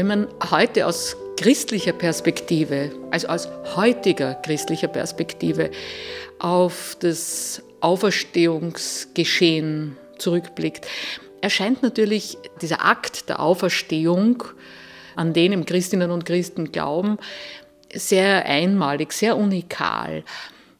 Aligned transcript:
Wenn 0.00 0.06
man 0.06 0.28
heute 0.50 0.86
aus 0.86 1.14
christlicher 1.36 1.92
Perspektive, 1.92 2.90
also 3.10 3.28
aus 3.28 3.48
heutiger 3.74 4.34
christlicher 4.34 4.88
Perspektive, 4.88 5.70
auf 6.38 6.96
das 7.00 7.62
Auferstehungsgeschehen 7.80 9.96
zurückblickt, 10.16 10.86
erscheint 11.40 11.82
natürlich 11.82 12.38
dieser 12.62 12.84
Akt 12.84 13.28
der 13.28 13.40
Auferstehung, 13.40 14.44
an 15.16 15.32
den 15.32 15.50
im 15.52 15.66
Christinnen 15.66 16.10
und 16.10 16.24
Christen 16.24 16.72
glauben, 16.72 17.18
sehr 17.94 18.46
einmalig, 18.46 19.12
sehr 19.12 19.36
unikal. 19.36 20.24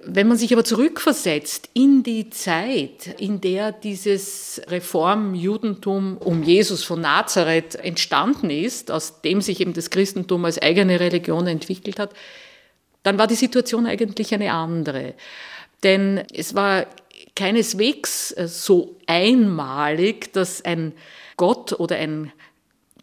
Wenn 0.02 0.28
man 0.28 0.38
sich 0.38 0.52
aber 0.52 0.64
zurückversetzt 0.64 1.68
in 1.74 2.02
die 2.02 2.30
Zeit, 2.30 3.06
in 3.18 3.42
der 3.42 3.70
dieses 3.70 4.62
Reformjudentum 4.68 6.16
um 6.16 6.42
Jesus 6.42 6.84
von 6.84 7.02
Nazareth 7.02 7.74
entstanden 7.74 8.48
ist, 8.48 8.90
aus 8.90 9.20
dem 9.20 9.42
sich 9.42 9.60
eben 9.60 9.74
das 9.74 9.90
Christentum 9.90 10.46
als 10.46 10.60
eigene 10.60 11.00
Religion 11.00 11.46
entwickelt 11.46 11.98
hat, 11.98 12.14
dann 13.02 13.18
war 13.18 13.26
die 13.26 13.34
Situation 13.34 13.86
eigentlich 13.86 14.32
eine 14.32 14.52
andere. 14.52 15.14
Denn 15.82 16.22
es 16.32 16.54
war 16.54 16.86
keineswegs 17.36 18.28
so 18.46 18.96
einmalig, 19.06 20.32
dass 20.32 20.64
ein 20.64 20.92
Gott 21.36 21.78
oder 21.78 21.96
ein 21.96 22.32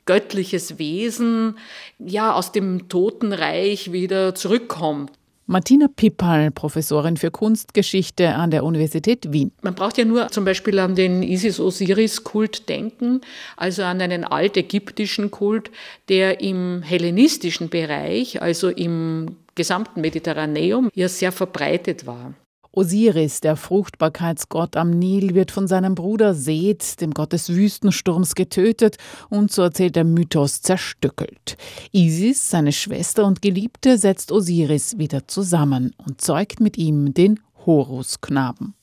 göttliches 0.08 0.80
Wesen 0.80 1.60
ja 2.00 2.34
aus 2.34 2.52
dem 2.52 2.90
Totenreich 2.90 3.92
wieder 3.92 4.34
zurückkommt. 4.34 5.12
Martina 5.50 5.88
Pippal, 5.88 6.52
Professorin 6.52 7.16
für 7.16 7.32
Kunstgeschichte 7.32 8.36
an 8.36 8.52
der 8.52 8.66
Universität 8.66 9.32
Wien. 9.32 9.54
Man 9.62 9.76
braucht 9.76 9.98
ja 9.98 10.04
nur 10.04 10.28
zum 10.28 10.44
Beispiel 10.44 10.78
an 10.78 10.96
den 10.96 11.24
Isis-Osiris-Kult 11.24 12.68
denken, 12.68 13.22
also 13.56 13.84
an 13.84 14.02
einen 14.02 14.26
altägyptischen 14.26 15.32
Kult, 15.32 15.72
der 16.10 16.42
im 16.42 16.82
hellenistischen 16.82 17.70
Bereich, 17.70 18.42
also 18.42 18.68
im 18.68 19.38
gesamten 19.56 20.02
Mediterraneum, 20.02 20.90
ja 20.94 21.08
sehr 21.08 21.32
verbreitet 21.32 22.06
war. 22.06 22.34
Osiris, 22.78 23.42
der 23.42 23.56
Fruchtbarkeitsgott 23.56 24.76
am 24.76 24.92
Nil, 24.92 25.34
wird 25.34 25.50
von 25.50 25.68
seinem 25.68 25.96
Bruder 25.96 26.36
Seth, 26.36 27.02
dem 27.02 27.12
Gott 27.12 27.34
des 27.34 27.50
Wüstensturms, 27.50 28.36
getötet 28.36 28.98
und, 29.30 29.52
so 29.52 29.64
erzählt 29.64 29.96
der 29.96 30.04
Mythos, 30.04 30.62
zerstückelt. 30.62 31.58
Isis, 31.92 32.52
seine 32.52 32.72
Schwester 32.72 33.26
und 33.26 33.42
Geliebte, 33.42 33.98
setzt 33.98 34.32
Osiris 34.32 35.00
wieder 35.00 35.28
zusammen 35.28 35.96
und 36.06 36.22
zeugt 36.22 36.60
mit 36.60 36.78
ihm 36.78 37.16
den 37.16 37.40
Horusknaben. 37.66 38.76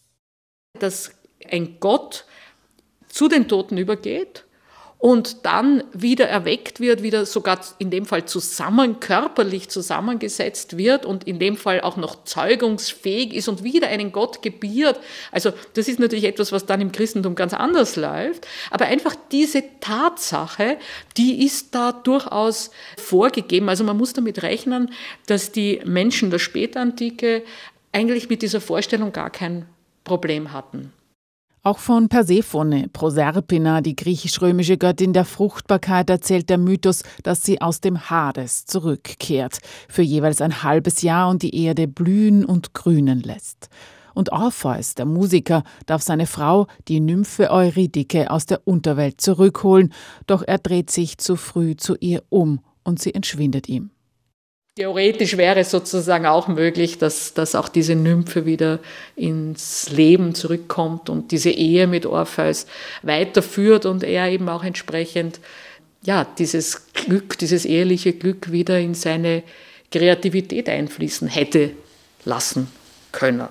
Dass 0.80 1.12
ein 1.48 1.78
Gott 1.78 2.24
zu 3.06 3.28
den 3.28 3.46
Toten 3.46 3.78
übergeht 3.78 4.44
und 4.98 5.44
dann 5.44 5.84
wieder 5.92 6.28
erweckt 6.28 6.80
wird, 6.80 7.02
wieder 7.02 7.26
sogar 7.26 7.60
in 7.78 7.90
dem 7.90 8.06
Fall 8.06 8.24
zusammen, 8.24 9.00
körperlich 9.00 9.68
zusammengesetzt 9.68 10.78
wird 10.78 11.04
und 11.04 11.24
in 11.24 11.38
dem 11.38 11.58
Fall 11.58 11.82
auch 11.82 11.98
noch 11.98 12.24
zeugungsfähig 12.24 13.34
ist 13.34 13.48
und 13.48 13.62
wieder 13.62 13.88
einen 13.88 14.12
Gott 14.12 14.40
gebiert. 14.40 14.98
Also 15.30 15.52
das 15.74 15.88
ist 15.88 16.00
natürlich 16.00 16.24
etwas, 16.24 16.52
was 16.52 16.64
dann 16.64 16.80
im 16.80 16.90
Christentum 16.90 17.34
ganz 17.34 17.52
anders 17.52 17.96
läuft. 17.96 18.46
Aber 18.70 18.86
einfach 18.86 19.14
diese 19.30 19.62
Tatsache, 19.80 20.78
die 21.18 21.44
ist 21.44 21.74
da 21.74 21.92
durchaus 21.92 22.70
vorgegeben. 22.96 23.68
Also 23.68 23.84
man 23.84 23.98
muss 23.98 24.14
damit 24.14 24.42
rechnen, 24.42 24.90
dass 25.26 25.52
die 25.52 25.82
Menschen 25.84 26.30
der 26.30 26.38
Spätantike 26.38 27.42
eigentlich 27.92 28.30
mit 28.30 28.40
dieser 28.40 28.62
Vorstellung 28.62 29.12
gar 29.12 29.28
kein 29.28 29.66
Problem 30.02 30.52
hatten. 30.52 30.92
Auch 31.66 31.78
von 31.78 32.10
Persephone, 32.10 32.90
Proserpina, 32.92 33.80
die 33.80 33.96
griechisch-römische 33.96 34.76
Göttin 34.76 35.14
der 35.14 35.24
Fruchtbarkeit, 35.24 36.10
erzählt 36.10 36.50
der 36.50 36.58
Mythos, 36.58 37.04
dass 37.22 37.42
sie 37.42 37.62
aus 37.62 37.80
dem 37.80 38.10
Hades 38.10 38.66
zurückkehrt, 38.66 39.60
für 39.88 40.02
jeweils 40.02 40.42
ein 40.42 40.62
halbes 40.62 41.00
Jahr 41.00 41.30
und 41.30 41.40
die 41.40 41.58
Erde 41.64 41.88
blühen 41.88 42.44
und 42.44 42.74
grünen 42.74 43.22
lässt. 43.22 43.70
Und 44.12 44.30
Orpheus, 44.30 44.94
der 44.94 45.06
Musiker, 45.06 45.64
darf 45.86 46.02
seine 46.02 46.26
Frau, 46.26 46.66
die 46.86 47.00
Nymphe 47.00 47.50
Eurydike, 47.50 48.30
aus 48.30 48.44
der 48.44 48.60
Unterwelt 48.68 49.22
zurückholen, 49.22 49.90
doch 50.26 50.42
er 50.46 50.58
dreht 50.58 50.90
sich 50.90 51.16
zu 51.16 51.34
früh 51.34 51.76
zu 51.76 51.96
ihr 51.96 52.22
um 52.28 52.60
und 52.82 53.00
sie 53.00 53.14
entschwindet 53.14 53.70
ihm. 53.70 53.88
Theoretisch 54.76 55.36
wäre 55.36 55.60
es 55.60 55.70
sozusagen 55.70 56.26
auch 56.26 56.48
möglich, 56.48 56.98
dass, 56.98 57.32
dass 57.32 57.54
auch 57.54 57.68
diese 57.68 57.94
Nymphe 57.94 58.44
wieder 58.44 58.80
ins 59.14 59.88
Leben 59.90 60.34
zurückkommt 60.34 61.08
und 61.08 61.30
diese 61.30 61.50
Ehe 61.50 61.86
mit 61.86 62.06
Orpheus 62.06 62.66
weiterführt 63.02 63.86
und 63.86 64.02
er 64.02 64.28
eben 64.30 64.48
auch 64.48 64.64
entsprechend 64.64 65.38
ja, 66.02 66.26
dieses 66.38 66.92
Glück, 66.92 67.38
dieses 67.38 67.64
eheliche 67.64 68.14
Glück 68.14 68.50
wieder 68.50 68.80
in 68.80 68.94
seine 68.94 69.44
Kreativität 69.92 70.68
einfließen 70.68 71.28
hätte 71.28 71.70
lassen 72.24 72.66
können. 73.12 73.46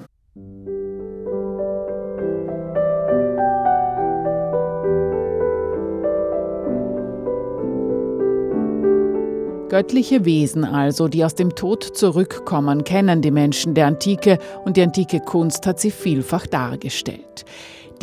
Göttliche 9.70 10.24
Wesen 10.24 10.66
also, 10.66 11.08
die 11.08 11.26
aus 11.26 11.36
dem 11.36 11.56
Tod 11.56 11.84
zurückkommen, 11.84 12.84
kennen 12.84 13.22
die 13.22 13.32
Menschen 13.32 13.74
der 13.74 13.88
Antike 13.88 14.38
und 14.66 14.78
die 14.78 14.84
antike 14.84 15.20
Kunst 15.20 15.66
hat 15.66 15.80
sie 15.80 15.90
vielfach 15.90 16.46
dargestellt. 16.46 17.46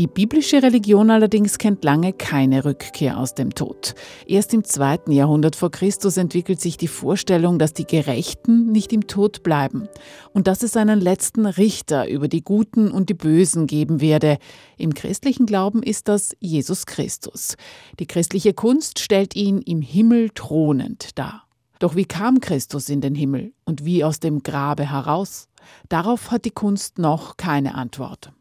Die 0.01 0.07
biblische 0.07 0.63
Religion 0.63 1.11
allerdings 1.11 1.59
kennt 1.59 1.85
lange 1.85 2.15
keine 2.15 2.65
Rückkehr 2.65 3.19
aus 3.19 3.35
dem 3.35 3.55
Tod. 3.55 3.95
Erst 4.27 4.55
im 4.55 4.65
zweiten 4.65 5.13
Jahrhundert 5.13 5.57
vor 5.57 5.71
Christus 5.71 6.17
entwickelt 6.17 6.59
sich 6.59 6.79
die 6.79 6.89
Vorstellung, 6.89 7.59
dass 7.59 7.75
die 7.75 7.85
Gerechten 7.85 8.73
nicht 8.73 8.95
im 8.95 9.07
Tod 9.07 9.43
bleiben 9.43 9.89
und 10.33 10.47
dass 10.47 10.63
es 10.63 10.77
einen 10.77 11.01
letzten 11.01 11.45
Richter 11.45 12.09
über 12.09 12.29
die 12.29 12.43
Guten 12.43 12.91
und 12.91 13.11
die 13.11 13.15
Bösen 13.15 13.67
geben 13.67 14.01
werde. 14.01 14.39
Im 14.79 14.95
christlichen 14.95 15.45
Glauben 15.45 15.83
ist 15.83 16.09
das 16.09 16.35
Jesus 16.41 16.87
Christus. 16.87 17.57
Die 17.99 18.07
christliche 18.07 18.55
Kunst 18.55 19.01
stellt 19.01 19.37
ihn 19.37 19.59
im 19.59 19.83
Himmel 19.83 20.31
thronend 20.31 21.19
dar. 21.19 21.50
Doch 21.81 21.97
wie 21.97 22.05
kam 22.05 22.41
Christus 22.41 22.91
in 22.91 23.01
den 23.01 23.17
Himmel 23.17 23.53
und 23.65 23.85
wie 23.85 24.05
aus 24.05 24.21
dem 24.21 24.43
Grabe 24.43 24.89
heraus? 24.89 25.49
Darauf 25.89 26.31
hat 26.31 26.45
die 26.45 26.51
Kunst 26.51 26.99
noch 26.99 27.37
keine 27.37 27.75
Antwort. 27.75 28.33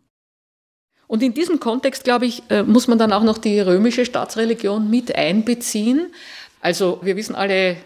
Und 1.07 1.23
in 1.23 1.33
diesem 1.33 1.59
Kontext, 1.59 2.03
glaube 2.03 2.27
ich, 2.27 2.43
äh, 2.49 2.61
muss 2.63 2.87
man 2.87 2.99
dann 2.99 3.13
auch 3.13 3.23
noch 3.23 3.39
die 3.39 3.59
römische 3.59 4.05
Staatsreligion 4.05 4.89
mit 4.89 5.15
einbeziehen. 5.15 6.13
Also 6.61 6.99
wir 7.01 7.15
wissen 7.15 7.33
alle, 7.33 7.77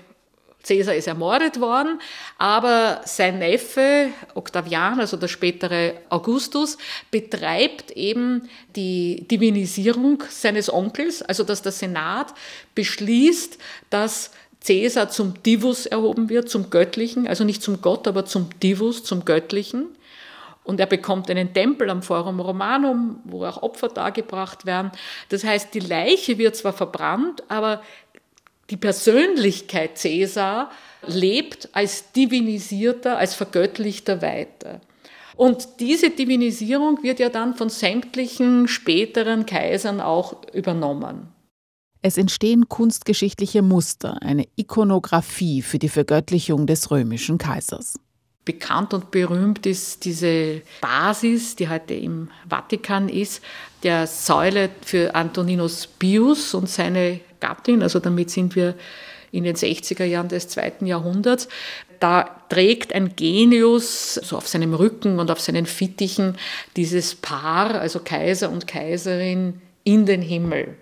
Caesar 0.63 0.95
ist 0.95 1.07
ermordet 1.07 1.59
worden, 1.59 1.99
aber 2.37 3.01
sein 3.05 3.37
Neffe 3.37 4.09
Octavian, 4.33 4.99
also 4.99 5.17
der 5.17 5.27
spätere 5.27 5.93
Augustus, 6.09 6.77
betreibt 7.11 7.91
eben 7.91 8.49
die 8.75 9.27
Divinisierung 9.29 10.23
seines 10.29 10.73
Onkels, 10.73 11.21
also 11.21 11.43
dass 11.43 11.61
der 11.61 11.73
Senat 11.73 12.33
beschließt, 12.75 13.57
dass 13.89 14.31
Cäsar 14.63 15.09
zum 15.09 15.43
Divus 15.43 15.85
erhoben 15.85 16.29
wird, 16.29 16.49
zum 16.49 16.69
Göttlichen, 16.69 17.27
also 17.27 17.43
nicht 17.43 17.61
zum 17.61 17.81
Gott, 17.81 18.07
aber 18.07 18.25
zum 18.25 18.49
Divus, 18.61 19.03
zum 19.03 19.25
Göttlichen. 19.25 19.87
Und 20.63 20.79
er 20.79 20.85
bekommt 20.85 21.29
einen 21.29 21.53
Tempel 21.53 21.89
am 21.89 22.01
Forum 22.01 22.39
Romanum, 22.39 23.19
wo 23.25 23.43
auch 23.43 23.61
Opfer 23.61 23.89
dargebracht 23.89 24.65
werden. 24.65 24.91
Das 25.27 25.43
heißt, 25.43 25.73
die 25.73 25.81
Leiche 25.81 26.37
wird 26.37 26.55
zwar 26.55 26.71
verbrannt, 26.71 27.43
aber 27.49 27.81
die 28.69 28.77
Persönlichkeit 28.77 29.97
Cäsar 29.97 30.71
lebt 31.05 31.67
als 31.73 32.13
divinisierter, 32.13 33.17
als 33.17 33.35
vergöttlichter 33.35 34.21
weiter. 34.21 34.79
Und 35.35 35.81
diese 35.81 36.11
Divinisierung 36.11 37.03
wird 37.03 37.19
ja 37.19 37.27
dann 37.27 37.55
von 37.55 37.69
sämtlichen 37.69 38.69
späteren 38.69 39.45
Kaisern 39.45 39.99
auch 39.99 40.37
übernommen. 40.53 41.32
Es 42.05 42.17
entstehen 42.17 42.67
kunstgeschichtliche 42.67 43.61
Muster, 43.61 44.21
eine 44.21 44.45
Ikonographie 44.57 45.61
für 45.61 45.79
die 45.79 45.87
Vergöttlichung 45.87 46.67
des 46.67 46.91
römischen 46.91 47.37
Kaisers. 47.37 47.97
Bekannt 48.43 48.93
und 48.93 49.09
berühmt 49.09 49.65
ist 49.65 50.03
diese 50.03 50.63
Basis, 50.81 51.55
die 51.55 51.69
heute 51.69 51.93
im 51.93 52.27
Vatikan 52.49 53.07
ist, 53.07 53.41
der 53.83 54.05
Säule 54.05 54.69
für 54.81 55.15
Antoninus 55.15 55.87
Pius 55.87 56.53
und 56.53 56.67
seine 56.67 57.21
Gattin. 57.39 57.81
Also 57.81 58.01
damit 58.01 58.31
sind 58.31 58.57
wir 58.57 58.75
in 59.31 59.45
den 59.45 59.55
60er 59.55 60.03
Jahren 60.03 60.27
des 60.27 60.49
zweiten 60.49 60.85
Jahrhunderts. 60.85 61.47
Da 62.01 62.23
trägt 62.49 62.91
ein 62.91 63.15
Genius 63.15 64.15
so 64.15 64.35
auf 64.35 64.49
seinem 64.49 64.73
Rücken 64.73 65.19
und 65.19 65.31
auf 65.31 65.39
seinen 65.39 65.65
Fittichen 65.65 66.35
dieses 66.75 67.15
Paar, 67.15 67.75
also 67.75 68.01
Kaiser 68.01 68.51
und 68.51 68.67
Kaiserin, 68.67 69.61
in 69.85 70.05
den 70.05 70.21
Himmel. 70.21 70.75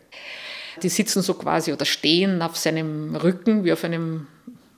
Die 0.81 0.89
sitzen 0.89 1.21
so 1.21 1.33
quasi 1.33 1.73
oder 1.73 1.85
stehen 1.85 2.41
auf 2.41 2.57
seinem 2.57 3.15
Rücken 3.15 3.63
wie 3.63 3.73
auf 3.73 3.83
einem 3.83 4.27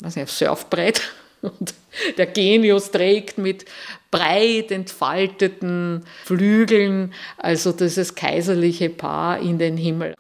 weiß 0.04 0.18
nicht, 0.18 0.30
Surfbrett. 0.30 1.02
Und 1.42 1.74
der 2.18 2.28
Genius 2.28 2.92
trägt 2.92 3.38
mit 3.38 3.66
breit 4.12 4.72
entfalteten 4.72 6.06
Flügeln, 6.24 7.14
also 7.38 7.72
dieses 7.72 8.16
kaiserliche 8.16 8.90
Paar 8.90 9.40
in 9.40 9.58
den 9.58 9.76
Himmel. 9.76 10.16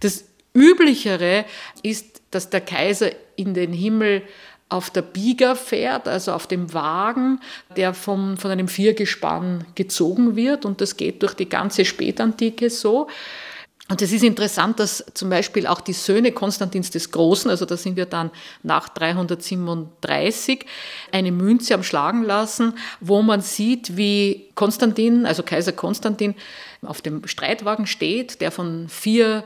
Das 0.00 0.24
Üblichere 0.54 1.44
ist, 1.82 2.22
dass 2.30 2.48
der 2.48 2.62
Kaiser 2.62 3.10
in 3.36 3.52
den 3.52 3.72
Himmel 3.72 4.22
auf 4.68 4.90
der 4.90 5.02
Bieger 5.02 5.54
fährt, 5.54 6.08
also 6.08 6.32
auf 6.32 6.46
dem 6.46 6.72
Wagen, 6.72 7.40
der 7.76 7.94
vom, 7.94 8.36
von 8.36 8.50
einem 8.50 8.66
Viergespann 8.66 9.64
gezogen 9.74 10.34
wird. 10.36 10.64
Und 10.64 10.80
das 10.80 10.96
geht 10.96 11.22
durch 11.22 11.34
die 11.34 11.48
ganze 11.48 11.84
Spätantike 11.84 12.70
so. 12.70 13.08
Und 13.88 14.02
es 14.02 14.10
ist 14.10 14.24
interessant, 14.24 14.80
dass 14.80 15.04
zum 15.14 15.30
Beispiel 15.30 15.68
auch 15.68 15.80
die 15.80 15.92
Söhne 15.92 16.32
Konstantins 16.32 16.90
des 16.90 17.12
Großen, 17.12 17.48
also 17.48 17.66
da 17.66 17.76
sind 17.76 17.96
wir 17.96 18.06
dann 18.06 18.32
nach 18.64 18.88
337, 18.88 20.66
eine 21.12 21.30
Münze 21.30 21.74
am 21.74 21.84
Schlagen 21.84 22.24
lassen, 22.24 22.74
wo 23.00 23.22
man 23.22 23.42
sieht, 23.42 23.96
wie 23.96 24.50
Konstantin, 24.56 25.24
also 25.24 25.44
Kaiser 25.44 25.72
Konstantin, 25.72 26.34
auf 26.82 27.00
dem 27.00 27.26
Streitwagen 27.28 27.86
steht, 27.86 28.40
der 28.40 28.50
von 28.50 28.88
vier 28.88 29.44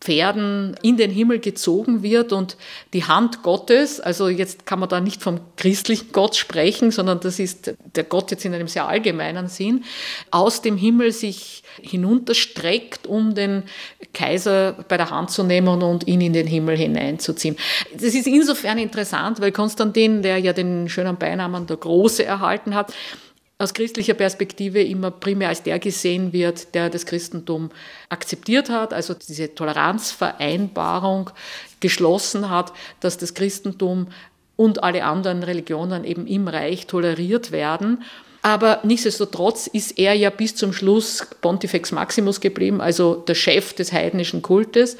Pferden 0.00 0.76
in 0.80 0.96
den 0.96 1.10
Himmel 1.10 1.40
gezogen 1.40 2.02
wird 2.02 2.32
und 2.32 2.56
die 2.94 3.04
Hand 3.04 3.42
Gottes, 3.42 4.00
also 4.00 4.28
jetzt 4.28 4.64
kann 4.64 4.80
man 4.80 4.88
da 4.88 4.98
nicht 4.98 5.22
vom 5.22 5.40
christlichen 5.56 6.12
Gott 6.12 6.36
sprechen, 6.36 6.90
sondern 6.90 7.20
das 7.20 7.38
ist 7.38 7.74
der 7.94 8.04
Gott 8.04 8.30
jetzt 8.30 8.46
in 8.46 8.54
einem 8.54 8.66
sehr 8.66 8.88
allgemeinen 8.88 9.48
Sinn, 9.48 9.84
aus 10.30 10.62
dem 10.62 10.78
Himmel 10.78 11.12
sich 11.12 11.62
hinunterstreckt, 11.82 13.06
um 13.06 13.34
den 13.34 13.64
Kaiser 14.14 14.72
bei 14.88 14.96
der 14.96 15.10
Hand 15.10 15.30
zu 15.30 15.42
nehmen 15.42 15.82
und 15.82 16.06
ihn 16.06 16.22
in 16.22 16.32
den 16.32 16.46
Himmel 16.46 16.78
hineinzuziehen. 16.78 17.56
Das 17.92 18.14
ist 18.14 18.26
insofern 18.26 18.78
interessant, 18.78 19.40
weil 19.40 19.52
Konstantin, 19.52 20.22
der 20.22 20.38
ja 20.38 20.54
den 20.54 20.88
schönen 20.88 21.18
Beinamen 21.18 21.66
der 21.66 21.76
Große 21.76 22.24
erhalten 22.24 22.74
hat, 22.74 22.94
aus 23.60 23.74
christlicher 23.74 24.14
Perspektive 24.14 24.82
immer 24.82 25.10
primär 25.10 25.48
als 25.48 25.62
der 25.62 25.78
gesehen 25.78 26.32
wird, 26.32 26.74
der 26.74 26.88
das 26.88 27.04
Christentum 27.04 27.70
akzeptiert 28.08 28.70
hat, 28.70 28.94
also 28.94 29.12
diese 29.12 29.54
Toleranzvereinbarung 29.54 31.30
geschlossen 31.80 32.48
hat, 32.48 32.72
dass 33.00 33.18
das 33.18 33.34
Christentum 33.34 34.08
und 34.56 34.82
alle 34.82 35.04
anderen 35.04 35.42
Religionen 35.42 36.04
eben 36.04 36.26
im 36.26 36.48
Reich 36.48 36.86
toleriert 36.86 37.52
werden. 37.52 38.02
Aber 38.40 38.80
nichtsdestotrotz 38.82 39.66
ist 39.66 39.98
er 39.98 40.14
ja 40.14 40.30
bis 40.30 40.56
zum 40.56 40.72
Schluss 40.72 41.26
Pontifex 41.42 41.92
Maximus 41.92 42.40
geblieben, 42.40 42.80
also 42.80 43.14
der 43.14 43.34
Chef 43.34 43.74
des 43.74 43.92
heidnischen 43.92 44.40
Kultes. 44.40 44.96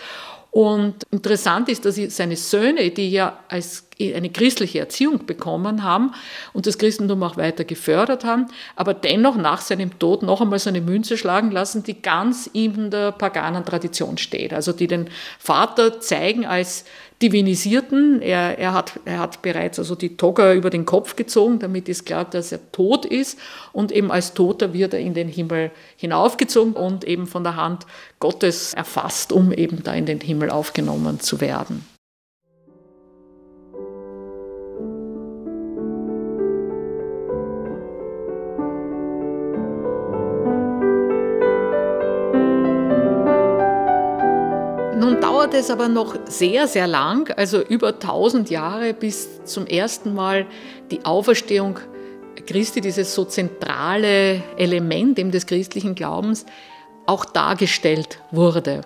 Und 0.51 1.05
interessant 1.13 1.69
ist, 1.69 1.85
dass 1.85 1.95
seine 1.95 2.37
Söhne, 2.37 2.91
die 2.91 3.11
ja 3.11 3.39
als 3.49 3.87
eine 4.01 4.31
christliche 4.31 4.81
Erziehung 4.81 5.27
bekommen 5.27 5.85
haben 5.85 6.13
und 6.53 6.67
das 6.67 6.79
Christentum 6.79 7.23
auch 7.23 7.37
weiter 7.37 7.65
gefördert 7.65 8.25
haben, 8.25 8.47
aber 8.75 8.95
dennoch 8.95 9.37
nach 9.37 9.61
seinem 9.61 9.99
Tod 9.99 10.23
noch 10.23 10.41
einmal 10.41 10.59
so 10.59 10.71
eine 10.71 10.81
Münze 10.81 11.17
schlagen 11.17 11.53
lassen, 11.53 11.85
die 11.85 12.01
ganz 12.01 12.51
in 12.53 12.91
der 12.91 13.13
paganen 13.13 13.65
Tradition 13.65 14.19
steht. 14.19 14.53
Also 14.53 14.73
die 14.73 14.89
den 14.89 15.09
Vater 15.39 16.01
zeigen 16.01 16.47
als 16.47 16.85
Divinisierten. 17.23 18.23
Er, 18.23 18.59
er, 18.59 18.73
hat, 18.73 19.01
er 19.05 19.19
hat 19.19 19.43
bereits 19.43 19.79
also 19.79 19.95
die 19.95 20.17
Toga 20.17 20.55
über 20.55 20.71
den 20.71 20.87
Kopf 20.87 21.17
gezogen, 21.17 21.59
damit 21.59 21.89
ist 21.89 22.07
klar, 22.07 22.25
dass 22.25 22.53
er 22.53 22.73
tot 22.73 23.05
ist. 23.05 23.39
Und 23.73 23.93
eben 23.93 24.11
als 24.11 24.35
Toter 24.35 24.73
wird 24.73 24.95
er 24.95 25.01
in 25.01 25.15
den 25.15 25.29
Himmel 25.29 25.71
hinaufgezogen 25.97 26.73
und 26.73 27.05
eben 27.05 27.27
von 27.27 27.45
der 27.45 27.57
Hand 27.57 27.87
Gottes 28.21 28.75
erfasst, 28.75 29.33
um 29.33 29.53
eben 29.53 29.83
da 29.83 29.93
in 29.93 30.07
den 30.07 30.21
Himmel 30.21 30.51
aufgenommen 30.51 31.21
zu 31.21 31.41
werden. 31.41 31.85
Dauerte 45.51 45.65
es 45.65 45.71
aber 45.71 45.89
noch 45.89 46.17
sehr, 46.27 46.69
sehr 46.69 46.87
lang, 46.87 47.29
also 47.37 47.61
über 47.61 47.89
1000 47.89 48.51
Jahre, 48.51 48.95
bis 48.95 49.45
zum 49.45 49.67
ersten 49.67 50.15
Mal 50.15 50.47
die 50.93 51.05
Auferstehung 51.05 51.81
Christi, 52.47 52.81
dieses 52.81 53.17
so 53.17 53.25
zentrale 53.25 54.45
Element 54.57 55.19
eben 55.19 55.33
des 55.33 55.47
christlichen 55.47 55.97
Glaubens, 55.97 56.47
auch 57.07 57.25
dargestellt 57.25 58.21
wurde. 58.31 58.83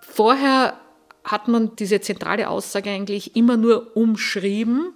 Vorher 0.00 0.80
hat 1.24 1.46
man 1.46 1.76
diese 1.76 2.00
zentrale 2.00 2.48
Aussage 2.48 2.88
eigentlich 2.88 3.36
immer 3.36 3.58
nur 3.58 3.94
umschrieben 3.94 4.94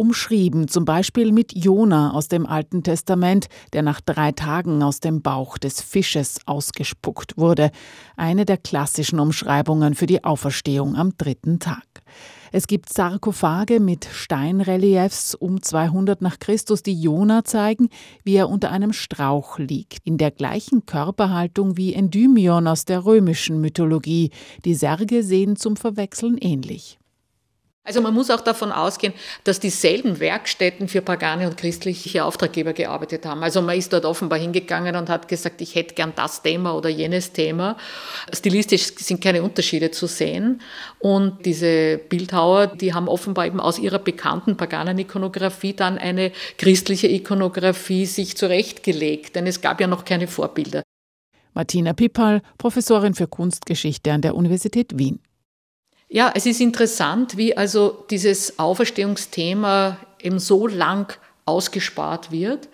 umschrieben, 0.00 0.66
zum 0.66 0.86
Beispiel 0.86 1.30
mit 1.30 1.54
Jona 1.54 2.12
aus 2.12 2.28
dem 2.28 2.46
Alten 2.46 2.82
Testament, 2.82 3.48
der 3.74 3.82
nach 3.82 4.00
drei 4.00 4.32
Tagen 4.32 4.82
aus 4.82 5.00
dem 5.00 5.20
Bauch 5.20 5.58
des 5.58 5.82
Fisches 5.82 6.40
ausgespuckt 6.46 7.36
wurde, 7.36 7.70
eine 8.16 8.46
der 8.46 8.56
klassischen 8.56 9.20
Umschreibungen 9.20 9.94
für 9.94 10.06
die 10.06 10.24
Auferstehung 10.24 10.96
am 10.96 11.12
dritten 11.18 11.58
Tag. 11.58 11.84
Es 12.50 12.66
gibt 12.66 12.90
Sarkophage 12.90 13.78
mit 13.78 14.06
Steinreliefs 14.06 15.34
um 15.34 15.62
200 15.62 16.22
nach 16.22 16.38
Christus, 16.38 16.82
die 16.82 16.98
Jona 16.98 17.44
zeigen, 17.44 17.90
wie 18.24 18.36
er 18.36 18.48
unter 18.48 18.70
einem 18.70 18.94
Strauch 18.94 19.58
liegt, 19.58 19.98
in 20.04 20.16
der 20.16 20.30
gleichen 20.30 20.86
Körperhaltung 20.86 21.76
wie 21.76 21.92
Endymion 21.92 22.66
aus 22.66 22.86
der 22.86 23.04
römischen 23.04 23.60
Mythologie. 23.60 24.30
Die 24.64 24.74
Särge 24.74 25.22
sehen 25.22 25.56
zum 25.56 25.76
Verwechseln 25.76 26.38
ähnlich. 26.38 26.98
Also 27.90 28.02
man 28.02 28.14
muss 28.14 28.30
auch 28.30 28.40
davon 28.40 28.70
ausgehen, 28.70 29.12
dass 29.42 29.58
dieselben 29.58 30.20
Werkstätten 30.20 30.86
für 30.86 31.02
pagane 31.02 31.48
und 31.48 31.56
christliche 31.56 32.24
Auftraggeber 32.24 32.72
gearbeitet 32.72 33.26
haben. 33.26 33.42
Also 33.42 33.62
man 33.62 33.76
ist 33.76 33.92
dort 33.92 34.04
offenbar 34.04 34.38
hingegangen 34.38 34.94
und 34.94 35.08
hat 35.08 35.26
gesagt, 35.26 35.60
ich 35.60 35.74
hätte 35.74 35.96
gern 35.96 36.12
das 36.14 36.40
Thema 36.40 36.76
oder 36.76 36.88
jenes 36.88 37.32
Thema. 37.32 37.76
Stilistisch 38.32 38.94
sind 38.94 39.20
keine 39.20 39.42
Unterschiede 39.42 39.90
zu 39.90 40.06
sehen. 40.06 40.60
Und 41.00 41.44
diese 41.44 41.98
Bildhauer, 41.98 42.68
die 42.68 42.94
haben 42.94 43.08
offenbar 43.08 43.46
eben 43.46 43.58
aus 43.58 43.80
ihrer 43.80 43.98
bekannten 43.98 44.56
paganen 44.56 44.96
Ikonografie 44.96 45.74
dann 45.74 45.98
eine 45.98 46.30
christliche 46.58 47.08
Ikonografie 47.08 48.06
sich 48.06 48.36
zurechtgelegt, 48.36 49.34
denn 49.34 49.48
es 49.48 49.62
gab 49.62 49.80
ja 49.80 49.88
noch 49.88 50.04
keine 50.04 50.28
Vorbilder. 50.28 50.84
Martina 51.54 51.92
Pippal, 51.92 52.40
Professorin 52.56 53.14
für 53.14 53.26
Kunstgeschichte 53.26 54.12
an 54.12 54.20
der 54.20 54.36
Universität 54.36 54.96
Wien. 54.96 55.18
Ja, 56.12 56.32
es 56.34 56.44
ist 56.44 56.60
interessant, 56.60 57.36
wie 57.36 57.56
also 57.56 58.04
dieses 58.10 58.58
Auferstehungsthema 58.58 59.96
eben 60.20 60.40
so 60.40 60.66
lang 60.66 61.16
ausgespart 61.44 62.32
wird. 62.32 62.68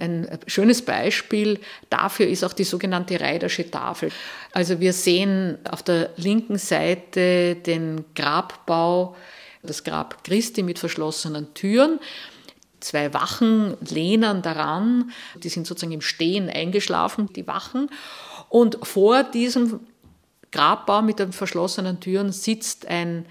Ein 0.00 0.38
schönes 0.46 0.80
Beispiel 0.80 1.60
dafür 1.90 2.26
ist 2.28 2.44
auch 2.44 2.54
die 2.54 2.64
sogenannte 2.64 3.20
Reidersche 3.20 3.70
Tafel. 3.70 4.10
Also 4.52 4.80
wir 4.80 4.94
sehen 4.94 5.58
auf 5.70 5.82
der 5.82 6.10
linken 6.16 6.56
Seite 6.56 7.56
den 7.56 8.06
Grabbau, 8.14 9.16
das 9.62 9.84
Grab 9.84 10.24
Christi 10.24 10.62
mit 10.62 10.78
verschlossenen 10.78 11.52
Türen. 11.52 12.00
Zwei 12.80 13.12
Wachen 13.12 13.76
lehnen 13.90 14.40
daran, 14.40 15.10
die 15.42 15.50
sind 15.50 15.66
sozusagen 15.66 15.92
im 15.92 16.00
Stehen 16.00 16.48
eingeschlafen, 16.48 17.30
die 17.34 17.46
Wachen. 17.46 17.90
Und 18.48 18.78
vor 18.82 19.24
diesem 19.24 19.80
Grabbau 20.50 21.02
mit 21.02 21.18
den 21.18 21.32
verschlossenen 21.32 22.00
Türen 22.00 22.32
sitzt 22.32 22.86
ein, 22.86 23.26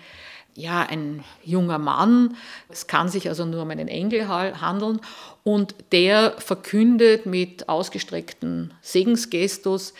ja, 0.55 0.81
ein 0.81 1.23
junger 1.43 1.77
Mann. 1.77 2.35
Es 2.69 2.87
kann 2.87 3.09
sich 3.09 3.27
also 3.27 3.45
nur 3.45 3.63
um 3.63 3.69
einen 3.69 3.87
Engel 3.87 4.27
handeln. 4.27 4.99
Und 5.43 5.75
der 5.91 6.33
verkündet 6.37 7.25
mit 7.25 7.69
ausgestreckten 7.69 8.73
Segensgestus 8.81 9.93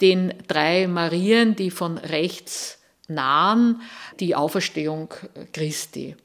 den 0.00 0.34
drei 0.48 0.88
Marien, 0.88 1.54
die 1.54 1.70
von 1.70 1.96
rechts 1.98 2.78
nahen, 3.08 3.80
die 4.20 4.34
Auferstehung 4.34 5.14
Christi. 5.52 6.16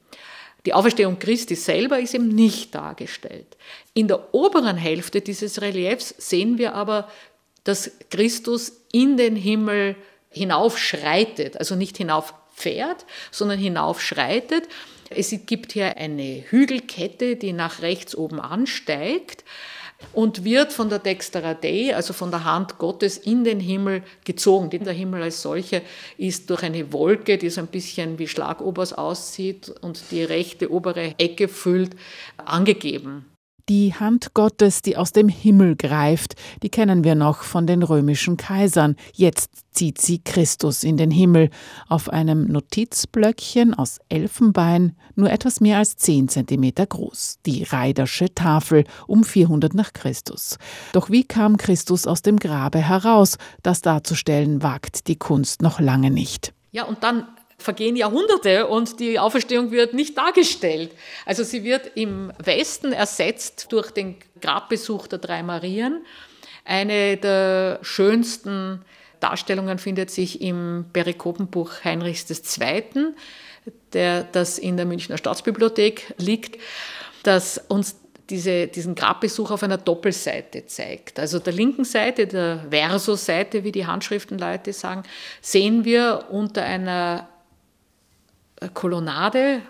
Die 0.66 0.74
Auferstehung 0.74 1.18
Christi 1.18 1.54
selber 1.54 2.00
ist 2.00 2.14
eben 2.14 2.28
nicht 2.28 2.74
dargestellt. 2.74 3.56
In 3.94 4.08
der 4.08 4.34
oberen 4.34 4.76
Hälfte 4.76 5.20
dieses 5.20 5.62
Reliefs 5.62 6.14
sehen 6.18 6.58
wir 6.58 6.74
aber, 6.74 7.08
dass 7.64 7.90
Christus 8.10 8.72
in 8.92 9.16
den 9.16 9.36
Himmel 9.36 9.96
hinaufschreitet, 10.30 11.58
also 11.58 11.74
nicht 11.74 11.96
hinauffährt, 11.96 13.06
sondern 13.30 13.58
hinaufschreitet. 13.58 14.68
Es 15.10 15.34
gibt 15.46 15.72
hier 15.72 15.96
eine 15.96 16.44
Hügelkette, 16.48 17.36
die 17.36 17.52
nach 17.52 17.80
rechts 17.80 18.14
oben 18.14 18.40
ansteigt 18.40 19.44
und 20.12 20.44
wird 20.44 20.72
von 20.72 20.88
der 20.88 21.00
Dextera 21.00 21.54
Dei, 21.54 21.94
also 21.94 22.12
von 22.12 22.30
der 22.30 22.44
Hand 22.44 22.78
Gottes, 22.78 23.18
in 23.18 23.42
den 23.42 23.58
Himmel 23.58 24.02
gezogen. 24.24 24.70
Der 24.70 24.92
Himmel 24.92 25.22
als 25.22 25.42
solcher 25.42 25.80
ist 26.16 26.48
durch 26.50 26.62
eine 26.62 26.92
Wolke, 26.92 27.36
die 27.36 27.50
so 27.50 27.60
ein 27.60 27.66
bisschen 27.66 28.18
wie 28.18 28.28
Schlagobers 28.28 28.92
aussieht 28.92 29.70
und 29.80 30.00
die 30.10 30.22
rechte 30.22 30.70
obere 30.70 31.14
Ecke 31.18 31.48
füllt, 31.48 31.96
angegeben. 32.36 33.27
Die 33.68 33.92
Hand 33.92 34.32
Gottes, 34.32 34.80
die 34.80 34.96
aus 34.96 35.12
dem 35.12 35.28
Himmel 35.28 35.76
greift, 35.76 36.36
die 36.62 36.70
kennen 36.70 37.04
wir 37.04 37.14
noch 37.14 37.42
von 37.42 37.66
den 37.66 37.82
römischen 37.82 38.38
Kaisern. 38.38 38.96
Jetzt 39.12 39.50
zieht 39.72 40.00
sie 40.00 40.20
Christus 40.24 40.84
in 40.84 40.96
den 40.96 41.10
Himmel 41.10 41.50
auf 41.86 42.08
einem 42.08 42.46
Notizblöckchen 42.46 43.74
aus 43.74 43.98
Elfenbein, 44.08 44.96
nur 45.16 45.30
etwas 45.30 45.60
mehr 45.60 45.76
als 45.76 45.96
10 45.96 46.30
cm 46.30 46.72
groß, 46.88 47.40
die 47.44 47.62
Reidersche 47.62 48.34
Tafel 48.34 48.84
um 49.06 49.22
400 49.22 49.74
nach 49.74 49.92
Christus. 49.92 50.56
Doch 50.94 51.10
wie 51.10 51.24
kam 51.24 51.58
Christus 51.58 52.06
aus 52.06 52.22
dem 52.22 52.38
Grabe 52.38 52.78
heraus? 52.78 53.36
Das 53.62 53.82
darzustellen 53.82 54.62
wagt 54.62 55.08
die 55.08 55.16
Kunst 55.16 55.60
noch 55.60 55.78
lange 55.78 56.10
nicht. 56.10 56.54
Ja, 56.70 56.84
und 56.84 57.02
dann 57.02 57.26
vergehen 57.58 57.96
Jahrhunderte 57.96 58.68
und 58.68 59.00
die 59.00 59.18
Auferstehung 59.18 59.70
wird 59.70 59.92
nicht 59.92 60.16
dargestellt. 60.16 60.92
Also 61.26 61.42
sie 61.42 61.64
wird 61.64 61.90
im 61.96 62.32
Westen 62.38 62.92
ersetzt 62.92 63.66
durch 63.70 63.90
den 63.90 64.16
Grabbesuch 64.40 65.08
der 65.08 65.18
drei 65.18 65.42
Marien. 65.42 66.04
Eine 66.64 67.16
der 67.16 67.80
schönsten 67.82 68.84
Darstellungen 69.20 69.78
findet 69.78 70.10
sich 70.10 70.40
im 70.40 70.86
Perikopenbuch 70.92 71.84
Heinrichs 71.84 72.26
II., 72.30 73.14
der, 73.92 74.22
das 74.22 74.58
in 74.58 74.76
der 74.76 74.86
Münchner 74.86 75.18
Staatsbibliothek 75.18 76.14
liegt, 76.18 76.58
das 77.22 77.58
uns 77.68 77.96
diese, 78.30 78.66
diesen 78.66 78.94
Grabbesuch 78.94 79.50
auf 79.50 79.62
einer 79.62 79.78
Doppelseite 79.78 80.66
zeigt. 80.66 81.18
Also 81.18 81.38
der 81.38 81.52
linken 81.52 81.84
Seite, 81.84 82.26
der 82.26 82.66
Verso-Seite, 82.70 83.64
wie 83.64 83.72
die 83.72 83.86
Handschriftenleute 83.86 84.72
sagen, 84.72 85.02
sehen 85.40 85.84
wir 85.84 86.26
unter 86.30 86.62
einer 86.62 87.28
Kolonnade 88.74 89.62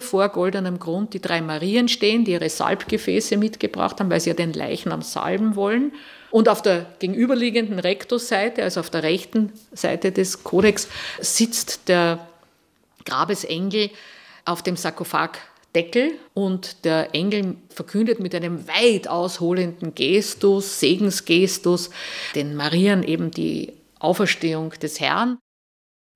vor 0.00 0.28
goldenem 0.28 0.78
Grund 0.78 1.14
die 1.14 1.20
drei 1.20 1.40
Marien 1.40 1.88
stehen, 1.88 2.24
die 2.24 2.32
ihre 2.32 2.48
Salbgefäße 2.48 3.36
mitgebracht 3.36 3.98
haben, 3.98 4.10
weil 4.10 4.20
sie 4.20 4.30
ja 4.30 4.34
den 4.34 4.52
Leichnam 4.52 5.02
salben 5.02 5.56
wollen. 5.56 5.92
Und 6.30 6.48
auf 6.48 6.62
der 6.62 6.86
gegenüberliegenden 6.98 7.78
Rektusseite, 7.78 8.62
also 8.62 8.80
auf 8.80 8.90
der 8.90 9.02
rechten 9.02 9.52
Seite 9.72 10.12
des 10.12 10.40
sitzt 11.20 11.88
der 11.88 12.26
Grabesengel 13.04 13.90
auf 14.44 14.62
dem 14.62 14.76
Sarkophagdeckel 14.76 16.12
und 16.34 16.84
der 16.84 17.14
Engel 17.14 17.56
verkündet 17.70 18.20
mit 18.20 18.34
einem 18.34 18.68
weit 18.68 19.08
ausholenden 19.08 19.94
Gestus, 19.94 20.80
Segensgestus, 20.80 21.90
den 22.34 22.54
Marien 22.54 23.02
eben 23.02 23.30
die 23.30 23.72
Auferstehung 23.98 24.70
des 24.70 25.00
Herrn. 25.00 25.38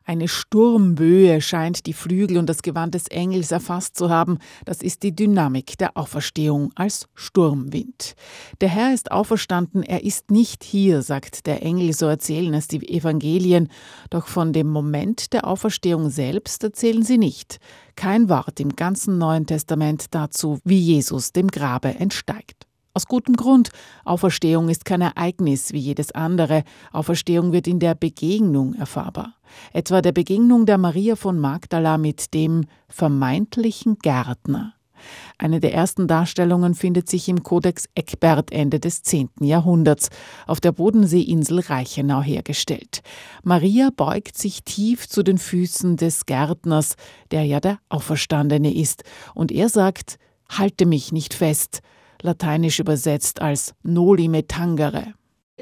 Eine 0.05 0.27
Sturmböe 0.27 1.41
scheint 1.41 1.87
die 1.87 1.93
Flügel 1.93 2.39
und 2.39 2.49
das 2.49 2.63
Gewand 2.63 2.95
des 2.95 3.07
Engels 3.09 3.53
erfasst 3.53 3.97
zu 3.97 4.11
haben. 4.11 4.39
Das 4.65 4.83
ist 4.83 5.03
die 5.03 5.15
Dynamik 5.15 5.79
der 5.79 5.97
Auferstehung 5.97 6.73
als 6.75 7.09
Sturmwind. 7.15 8.15
Der 8.61 8.69
Herr 8.69 8.93
ist 8.93 9.13
auferstanden, 9.13 9.83
er 9.83 10.03
ist 10.03 10.31
nicht 10.31 10.65
hier, 10.65 11.03
sagt 11.03 11.47
der 11.47 11.63
Engel, 11.63 11.93
so 11.93 12.07
erzählen 12.07 12.53
es 12.55 12.69
die 12.69 12.87
Evangelien. 12.89 13.69
Doch 14.11 14.27
von 14.27 14.53
dem 14.53 14.69
Moment 14.69 15.33
der 15.33 15.47
Auferstehung 15.47 16.11
selbst 16.11 16.65
erzählen 16.65 17.03
sie 17.03 17.19
nicht. 17.19 17.59
Kein 17.95 18.29
Wort 18.29 18.59
im 18.61 18.75
ganzen 18.75 19.19
Neuen 19.19 19.47
Testament 19.47 20.07
dazu, 20.11 20.59
wie 20.65 20.79
Jesus 20.79 21.33
dem 21.33 21.49
Grabe 21.49 21.95
entsteigt. 21.95 22.67
Aus 22.95 23.07
gutem 23.07 23.37
Grund. 23.37 23.71
Auferstehung 24.05 24.69
ist 24.69 24.85
kein 24.85 25.01
Ereignis 25.01 25.73
wie 25.73 25.79
jedes 25.79 26.13
andere. 26.13 26.63
Auferstehung 26.93 27.53
wird 27.53 27.67
in 27.67 27.79
der 27.79 27.95
Begegnung 27.95 28.75
erfahrbar. 28.75 29.35
Etwa 29.73 30.03
der 30.03 30.13
Begegnung 30.13 30.67
der 30.67 30.77
Maria 30.77 31.17
von 31.17 31.39
Magdala 31.39 31.97
mit 31.97 32.35
dem 32.35 32.67
vermeintlichen 32.89 33.97
Gärtner. 33.97 34.75
Eine 35.39 35.59
der 35.59 35.73
ersten 35.73 36.07
Darstellungen 36.07 36.75
findet 36.75 37.09
sich 37.09 37.31
im 37.31 37.43
Kodex 37.43 37.87
Eckbert 37.95 38.53
Ende 38.53 38.79
des 38.79 39.03
10. 39.03 39.31
Jahrhunderts 39.41 40.11
auf 40.47 40.61
der 40.61 40.73
Bodenseeinsel 40.73 41.61
Reichenau 41.61 42.21
hergestellt. 42.21 43.01
Maria 43.43 43.89
beugt 43.97 44.37
sich 44.37 44.65
tief 44.65 45.09
zu 45.09 45.23
den 45.23 45.39
Füßen 45.39 45.97
des 45.97 46.27
Gärtners, 46.27 46.97
der 47.31 47.45
ja 47.45 47.59
der 47.59 47.79
Auferstandene 47.89 48.73
ist, 48.73 49.03
und 49.35 49.51
er 49.51 49.71
sagt, 49.71 50.19
Halte 50.59 50.85
mich 50.85 51.13
nicht 51.13 51.33
fest, 51.33 51.81
lateinisch 52.23 52.79
übersetzt 52.79 53.41
als 53.43 53.75
Noli 53.83 54.29
me 54.29 54.47
tangere. 54.47 55.15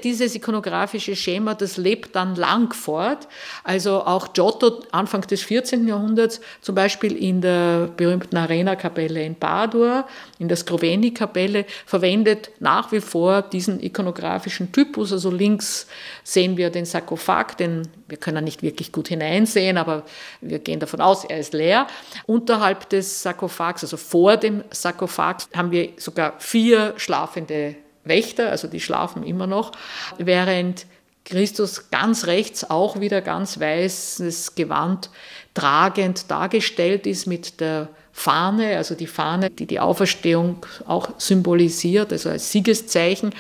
Dieses 0.05 0.35
ikonografische 0.35 1.15
Schema, 1.17 1.55
das 1.55 1.77
lebt 1.77 2.17
dann 2.17 2.35
lang 2.37 2.73
fort. 2.73 3.29
Also 3.65 4.03
auch 4.05 4.33
Giotto 4.33 4.83
Anfang 4.93 5.23
des 5.23 5.43
14. 5.43 5.87
Jahrhunderts, 5.87 6.41
zum 6.61 6.75
Beispiel 6.75 7.17
in 7.17 7.41
der 7.41 7.89
berühmten 7.97 8.37
Arena-Kapelle 8.37 9.23
in 9.25 9.35
Padua, 9.35 10.07
in 10.39 10.49
der 10.49 10.57
Skroveni-Kapelle, 10.57 11.65
verwendet 11.87 12.51
nach 12.61 12.93
wie 12.93 13.01
vor 13.01 13.43
diesen 13.43 13.83
ikonografischen 13.83 14.73
Typus. 14.73 15.13
Also 15.13 15.31
links 15.31 15.87
sehen 16.25 16.57
wir 16.57 16.71
den 16.71 16.85
Sarkophag, 16.85 17.57
den 17.59 17.89
wir 18.09 18.17
können 18.17 18.45
nicht 18.45 18.63
wirklich 18.63 18.93
gut 18.93 19.09
hineinsehen, 19.09 19.79
aber 19.79 20.05
wir 20.41 20.59
gehen 20.59 20.81
davon 20.81 21.01
aus, 21.01 21.25
er 21.25 21.39
ist 21.39 21.55
leer. 21.55 21.87
Unterhalb 22.27 22.89
des 22.89 23.23
Sarkophags, 23.23 23.85
also 23.85 23.97
vor 23.97 24.37
dem 24.37 24.65
Sarkophag, 24.71 25.47
haben 25.55 25.71
wir 25.71 25.91
sogar 25.97 26.35
vier 26.39 26.95
schlafende 26.97 27.77
Wächter, 28.05 28.51
also 28.51 28.69
die 28.69 28.81
schlafen 28.81 29.23
immer 29.23 29.47
noch, 29.47 29.73
während 30.19 30.87
Christus 31.25 31.91
ganz 31.91 32.27
rechts 32.27 32.69
auch 32.69 33.01
wieder 33.01 33.21
ganz 33.21 33.61
weißes 33.61 34.55
Gewand 34.55 35.11
tragend 35.55 36.31
dargestellt 36.31 37.07
ist 37.07 37.27
mit 37.27 37.61
der 37.61 37.89
Fahne, 38.13 38.77
also 38.77 38.95
die 38.95 39.07
Fahne, 39.07 39.51
die 39.51 39.67
die 39.67 39.81
Auferstehung 39.81 40.67
auch 40.87 41.11
symbolisiert, 41.19 42.13
also 42.13 42.31
als 42.31 42.51
Siegeszeichen. 42.51 43.35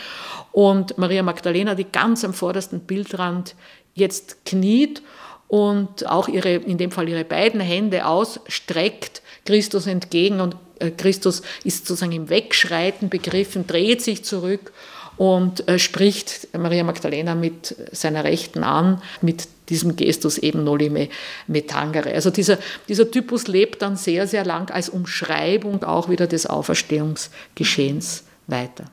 Und 0.52 0.98
Maria 0.98 1.22
Magdalena, 1.22 1.74
die 1.74 1.84
ganz 1.84 2.24
am 2.24 2.34
vordersten 2.34 2.80
Bildrand 2.80 3.54
jetzt 3.94 4.44
kniet 4.44 5.02
und 5.48 6.06
auch 6.06 6.28
ihre, 6.28 6.54
in 6.54 6.78
dem 6.78 6.92
Fall 6.92 7.08
ihre 7.08 7.24
beiden 7.24 7.60
Hände 7.60 8.06
ausstreckt, 8.06 9.22
Christus 9.44 9.86
entgegen 9.86 10.40
und 10.40 10.56
Christus 10.96 11.42
ist 11.64 11.86
sozusagen 11.86 12.12
im 12.12 12.28
Wegschreiten 12.28 13.08
begriffen, 13.08 13.66
dreht 13.66 14.02
sich 14.02 14.24
zurück 14.24 14.72
und 15.16 15.68
äh, 15.68 15.78
spricht 15.78 16.48
Maria 16.56 16.82
Magdalena 16.82 17.34
mit 17.34 17.76
seiner 17.92 18.24
Rechten 18.24 18.64
an, 18.64 19.02
mit 19.20 19.48
diesem 19.68 19.94
Gestus 19.96 20.38
eben 20.38 20.64
Noli 20.64 20.90
me, 20.90 21.08
me 21.46 21.66
tangere. 21.66 22.12
Also 22.12 22.30
dieser, 22.30 22.58
dieser 22.88 23.10
Typus 23.10 23.46
lebt 23.46 23.82
dann 23.82 23.96
sehr, 23.96 24.26
sehr 24.26 24.44
lang 24.44 24.70
als 24.70 24.88
Umschreibung 24.88 25.84
auch 25.84 26.08
wieder 26.08 26.26
des 26.26 26.46
Auferstehungsgeschehens 26.46 28.24
weiter. 28.46 28.84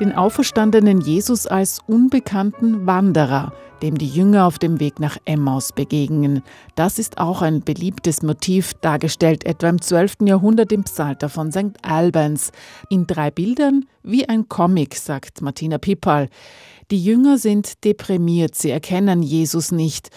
Den 0.00 0.12
auferstandenen 0.14 1.02
Jesus 1.02 1.46
als 1.46 1.78
unbekannten 1.86 2.86
Wanderer, 2.86 3.52
dem 3.82 3.98
die 3.98 4.08
Jünger 4.08 4.46
auf 4.46 4.58
dem 4.58 4.80
Weg 4.80 4.98
nach 4.98 5.18
Emmaus 5.26 5.72
begegnen. 5.72 6.42
Das 6.74 6.98
ist 6.98 7.18
auch 7.18 7.42
ein 7.42 7.60
beliebtes 7.60 8.22
Motiv, 8.22 8.72
dargestellt 8.80 9.44
etwa 9.44 9.68
im 9.68 9.80
12. 9.80 10.22
Jahrhundert 10.22 10.72
im 10.72 10.84
Psalter 10.84 11.28
von 11.28 11.52
St. 11.52 11.76
Albans. 11.82 12.50
In 12.88 13.06
drei 13.06 13.30
Bildern 13.30 13.84
wie 14.02 14.26
ein 14.28 14.48
Comic, 14.48 14.96
sagt 14.96 15.42
Martina 15.42 15.76
Pippal. 15.76 16.28
Die 16.90 17.02
Jünger 17.02 17.36
sind 17.36 17.84
deprimiert, 17.84 18.54
sie 18.54 18.70
erkennen 18.70 19.22
Jesus 19.22 19.70
nicht. 19.70 20.08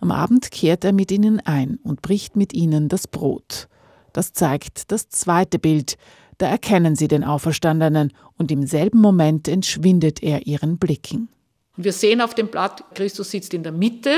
Am 0.00 0.12
Abend 0.12 0.50
kehrt 0.52 0.84
er 0.84 0.92
mit 0.92 1.10
ihnen 1.10 1.40
ein 1.40 1.78
und 1.82 2.00
bricht 2.00 2.36
mit 2.36 2.54
ihnen 2.54 2.88
das 2.88 3.08
Brot. 3.08 3.68
Das 4.12 4.32
zeigt 4.32 4.92
das 4.92 5.08
zweite 5.08 5.58
Bild. 5.58 5.96
Da 6.42 6.48
erkennen 6.48 6.96
sie 6.96 7.06
den 7.06 7.22
Auferstandenen 7.22 8.12
und 8.36 8.50
im 8.50 8.66
selben 8.66 8.98
Moment 8.98 9.46
entschwindet 9.46 10.24
er 10.24 10.44
ihren 10.44 10.76
Blicken. 10.76 11.28
Wir 11.76 11.92
sehen 11.92 12.20
auf 12.20 12.34
dem 12.34 12.48
Blatt, 12.48 12.82
Christus 12.96 13.30
sitzt 13.30 13.54
in 13.54 13.62
der 13.62 13.70
Mitte 13.70 14.10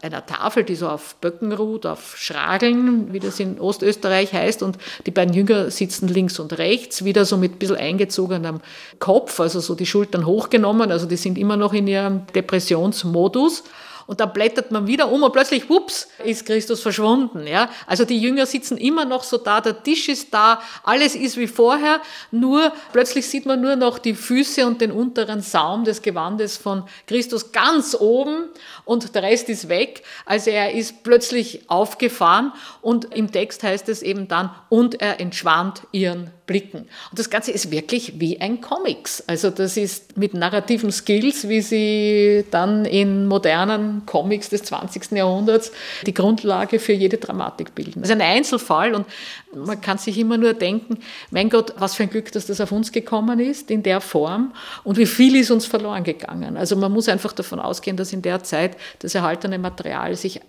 einer 0.00 0.24
Tafel, 0.24 0.64
die 0.64 0.76
so 0.76 0.88
auf 0.88 1.16
Böcken 1.16 1.52
ruht, 1.52 1.84
auf 1.84 2.16
Schrageln, 2.16 3.12
wie 3.12 3.18
das 3.18 3.38
in 3.38 3.60
Ostösterreich 3.60 4.32
heißt, 4.32 4.62
und 4.62 4.78
die 5.04 5.10
beiden 5.10 5.34
Jünger 5.34 5.70
sitzen 5.70 6.08
links 6.08 6.38
und 6.38 6.56
rechts, 6.56 7.04
wieder 7.04 7.26
so 7.26 7.36
mit 7.36 7.56
ein 7.56 7.58
bisschen 7.58 7.76
eingezogenem 7.76 8.62
Kopf, 8.98 9.38
also 9.38 9.60
so 9.60 9.74
die 9.74 9.84
Schultern 9.84 10.24
hochgenommen, 10.24 10.90
also 10.90 11.04
die 11.04 11.16
sind 11.16 11.36
immer 11.36 11.58
noch 11.58 11.74
in 11.74 11.86
ihrem 11.86 12.22
Depressionsmodus 12.34 13.64
und 14.08 14.20
dann 14.20 14.32
blättert 14.32 14.70
man 14.70 14.86
wieder 14.86 15.12
um 15.12 15.22
und 15.22 15.32
plötzlich, 15.34 15.68
whoops, 15.68 16.08
ist 16.24 16.46
Christus 16.46 16.80
verschwunden. 16.80 17.46
Ja? 17.46 17.68
Also 17.86 18.06
die 18.06 18.18
Jünger 18.18 18.46
sitzen 18.46 18.78
immer 18.78 19.04
noch 19.04 19.22
so 19.22 19.36
da, 19.36 19.60
der 19.60 19.82
Tisch 19.82 20.08
ist 20.08 20.32
da, 20.32 20.62
alles 20.82 21.14
ist 21.14 21.36
wie 21.36 21.46
vorher, 21.46 22.00
nur 22.30 22.72
plötzlich 22.92 23.26
sieht 23.28 23.44
man 23.44 23.60
nur 23.60 23.76
noch 23.76 23.98
die 23.98 24.14
Füße 24.14 24.66
und 24.66 24.80
den 24.80 24.92
unteren 24.92 25.42
Saum 25.42 25.84
des 25.84 26.00
Gewandes 26.00 26.56
von 26.56 26.84
Christus 27.06 27.52
ganz 27.52 27.94
oben 27.94 28.48
und 28.86 29.14
der 29.14 29.22
Rest 29.22 29.50
ist 29.50 29.68
weg. 29.68 30.02
Also 30.24 30.48
er 30.48 30.72
ist 30.72 31.02
plötzlich 31.02 31.68
aufgefahren 31.68 32.52
und 32.80 33.14
im 33.14 33.30
Text 33.30 33.62
heißt 33.62 33.90
es 33.90 34.00
eben 34.00 34.26
dann, 34.26 34.48
und 34.70 35.02
er 35.02 35.20
entschwand 35.20 35.82
ihren 35.92 36.30
blicken. 36.46 36.88
Und 37.10 37.18
das 37.18 37.30
Ganze 37.30 37.52
ist 37.52 37.70
wirklich 37.70 38.18
wie 38.18 38.40
ein 38.40 38.60
Comics. 38.60 39.22
Also 39.26 39.50
das 39.50 39.76
ist 39.76 40.16
mit 40.16 40.34
narrativen 40.34 40.90
Skills, 40.90 41.48
wie 41.48 41.60
sie 41.60 42.44
dann 42.50 42.86
in 42.86 43.26
modernen 43.26 43.97
Comics 44.06 44.48
des 44.48 44.62
20. 44.64 45.12
Jahrhunderts 45.12 45.72
die 46.06 46.14
Grundlage 46.14 46.78
für 46.78 46.92
jede 46.92 47.18
Dramatik 47.18 47.74
bilden. 47.74 48.00
Das 48.00 48.10
ist 48.10 48.14
ein 48.14 48.20
Einzelfall 48.20 48.94
und 48.94 49.06
man 49.54 49.80
kann 49.80 49.98
sich 49.98 50.18
immer 50.18 50.36
nur 50.36 50.54
denken, 50.54 50.98
mein 51.30 51.50
Gott, 51.50 51.74
was 51.78 51.94
für 51.94 52.04
ein 52.04 52.10
Glück, 52.10 52.32
dass 52.32 52.46
das 52.46 52.60
auf 52.60 52.72
uns 52.72 52.92
gekommen 52.92 53.40
ist 53.40 53.70
in 53.70 53.82
der 53.82 54.00
Form 54.00 54.52
und 54.84 54.98
wie 54.98 55.06
viel 55.06 55.36
ist 55.36 55.50
uns 55.50 55.66
verloren 55.66 56.04
gegangen. 56.04 56.56
Also 56.56 56.76
man 56.76 56.92
muss 56.92 57.08
einfach 57.08 57.32
davon 57.32 57.60
ausgehen, 57.60 57.96
dass 57.96 58.12
in 58.12 58.22
der 58.22 58.42
Zeit 58.42 58.76
das 59.00 59.14
erhaltene 59.14 59.58
Material 59.58 60.16
sich 60.16 60.40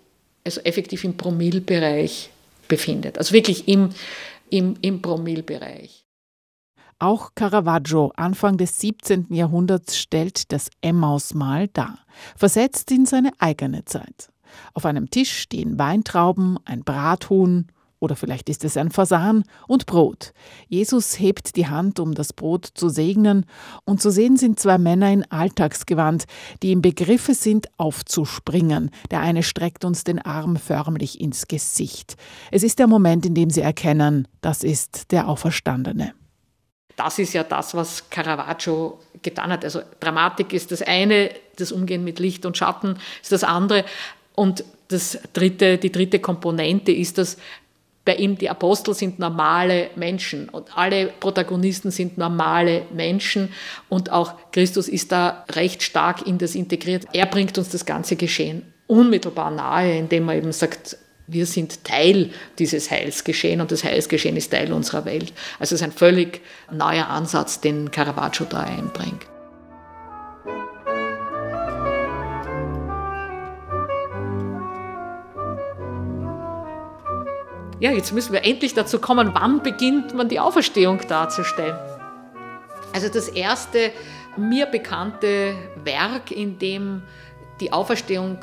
also 0.45 0.61
effektiv 0.61 1.03
im 1.03 1.17
Promillbereich 1.17 2.29
befindet. 2.67 3.17
Also 3.17 3.33
wirklich 3.33 3.67
im, 3.67 3.89
im, 4.49 4.75
im 4.81 5.01
Promillbereich. 5.01 5.98
Auch 7.01 7.31
Caravaggio 7.33 8.11
Anfang 8.17 8.57
des 8.57 8.77
17. 8.81 9.27
Jahrhunderts 9.29 9.97
stellt 9.97 10.51
das 10.51 10.69
Emmaus-Mal 10.81 11.69
dar, 11.69 11.99
versetzt 12.35 12.91
in 12.91 13.05
seine 13.05 13.31
eigene 13.39 13.85
Zeit. 13.85 14.29
Auf 14.73 14.85
einem 14.85 15.09
Tisch 15.09 15.31
stehen 15.39 15.79
Weintrauben, 15.79 16.59
ein 16.65 16.83
Brathuhn 16.83 17.67
oder 17.99 18.17
vielleicht 18.17 18.49
ist 18.49 18.65
es 18.65 18.75
ein 18.75 18.91
Fasan 18.91 19.45
und 19.67 19.85
Brot. 19.85 20.33
Jesus 20.67 21.19
hebt 21.19 21.55
die 21.55 21.67
Hand, 21.67 22.01
um 22.01 22.15
das 22.15 22.33
Brot 22.33 22.65
zu 22.73 22.89
segnen, 22.89 23.45
und 23.85 24.01
zu 24.01 24.11
sehen 24.11 24.35
sind 24.35 24.59
zwei 24.59 24.77
Männer 24.77 25.09
in 25.09 25.29
Alltagsgewand, 25.31 26.25
die 26.63 26.73
im 26.73 26.81
Begriffe 26.81 27.33
sind, 27.33 27.67
aufzuspringen. 27.77 28.91
Der 29.09 29.21
eine 29.21 29.43
streckt 29.43 29.85
uns 29.85 30.03
den 30.03 30.19
Arm 30.19 30.57
förmlich 30.57 31.21
ins 31.21 31.47
Gesicht. 31.47 32.17
Es 32.51 32.63
ist 32.63 32.79
der 32.79 32.87
Moment, 32.87 33.25
in 33.25 33.35
dem 33.35 33.49
sie 33.49 33.61
erkennen, 33.61 34.27
das 34.41 34.63
ist 34.63 35.11
der 35.11 35.29
Auferstandene. 35.29 36.13
Das 36.99 37.17
ist 37.17 37.31
ja 37.31 37.45
das, 37.45 37.73
was 37.75 38.09
Caravaggio 38.09 38.99
getan 39.21 39.53
hat. 39.53 39.63
Also 39.63 39.81
Dramatik 40.01 40.51
ist 40.51 40.71
das 40.71 40.81
eine, 40.81 41.29
das 41.55 41.71
Umgehen 41.71 42.03
mit 42.03 42.19
Licht 42.19 42.45
und 42.45 42.57
Schatten 42.57 42.97
ist 43.21 43.31
das 43.31 43.45
andere. 43.45 43.85
Und 44.35 44.65
das 44.89 45.17
dritte, 45.31 45.77
die 45.77 45.93
dritte 45.93 46.19
Komponente 46.19 46.91
ist 46.91 47.17
das 47.17 47.37
bei 48.03 48.15
ihm 48.15 48.37
die 48.37 48.49
Apostel 48.49 48.95
sind 48.95 49.19
normale 49.19 49.91
Menschen 49.95 50.49
und 50.49 50.75
alle 50.75 51.07
Protagonisten 51.07 51.91
sind 51.91 52.17
normale 52.17 52.83
Menschen 52.91 53.53
und 53.87 54.11
auch 54.11 54.33
Christus 54.51 54.87
ist 54.87 55.11
da 55.11 55.45
recht 55.51 55.83
stark 55.83 56.25
in 56.25 56.39
das 56.39 56.55
integriert. 56.55 57.05
Er 57.13 57.27
bringt 57.27 57.57
uns 57.59 57.69
das 57.69 57.85
ganze 57.85 58.15
Geschehen 58.15 58.73
unmittelbar 58.87 59.51
nahe, 59.51 59.95
indem 59.95 60.27
er 60.27 60.35
eben 60.35 60.51
sagt, 60.51 60.97
wir 61.31 61.45
sind 61.45 61.83
Teil 61.83 62.31
dieses 62.57 62.89
Heilsgeschehen 62.89 63.61
und 63.61 63.71
das 63.71 63.83
Heilsgeschehen 63.83 64.35
ist 64.35 64.51
Teil 64.51 64.73
unserer 64.73 65.05
Welt. 65.05 65.33
Also 65.59 65.75
es 65.75 65.81
ist 65.81 65.83
ein 65.83 65.91
völlig 65.91 66.41
neuer 66.71 67.07
Ansatz, 67.07 67.61
den 67.61 67.91
Caravaggio 67.91 68.45
da 68.49 68.61
einbringt. 68.61 69.25
ja, 77.79 77.91
jetzt 77.91 78.11
müssen 78.11 78.33
wir 78.33 78.43
endlich 78.43 78.73
dazu 78.73 78.99
kommen, 78.99 79.31
wann 79.33 79.63
beginnt 79.63 80.13
man 80.13 80.27
die 80.27 80.39
Auferstehung 80.39 80.99
darzustellen. 81.07 81.77
Also 82.93 83.07
das 83.07 83.29
erste 83.29 83.91
mir 84.35 84.65
bekannte 84.65 85.55
Werk, 85.83 86.31
in 86.31 86.59
dem 86.59 87.03
die 87.61 87.71
Auferstehung 87.71 88.39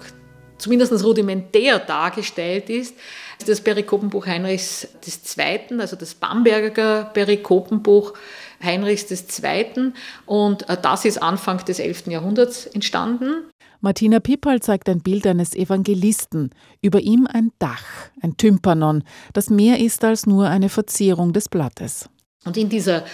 zumindest 0.58 1.04
rudimentär 1.04 1.78
dargestellt 1.78 2.70
ist, 2.70 2.94
ist 3.38 3.48
das 3.48 3.60
Perikopenbuch 3.60 4.26
Heinrichs 4.26 4.88
II., 5.36 5.80
also 5.80 5.96
das 5.96 6.14
Bamberger 6.14 7.10
Perikopenbuch 7.12 8.14
Heinrichs 8.62 9.10
II. 9.10 9.92
Und 10.24 10.68
äh, 10.68 10.76
das 10.80 11.04
ist 11.04 11.22
Anfang 11.22 11.64
des 11.64 11.78
11. 11.78 12.06
Jahrhunderts 12.06 12.66
entstanden. 12.66 13.50
Martina 13.80 14.20
Pippal 14.20 14.60
zeigt 14.60 14.88
ein 14.88 15.00
Bild 15.00 15.26
eines 15.26 15.54
Evangelisten, 15.54 16.50
über 16.80 17.00
ihm 17.00 17.28
ein 17.30 17.52
Dach, 17.58 17.84
ein 18.22 18.36
Tympanon, 18.36 19.04
das 19.32 19.50
mehr 19.50 19.78
ist 19.78 20.02
als 20.02 20.26
nur 20.26 20.48
eine 20.48 20.70
Verzierung 20.70 21.32
des 21.32 21.48
Blattes. 21.48 22.08
Und 22.44 22.56
in 22.56 22.68
dieser 22.68 23.04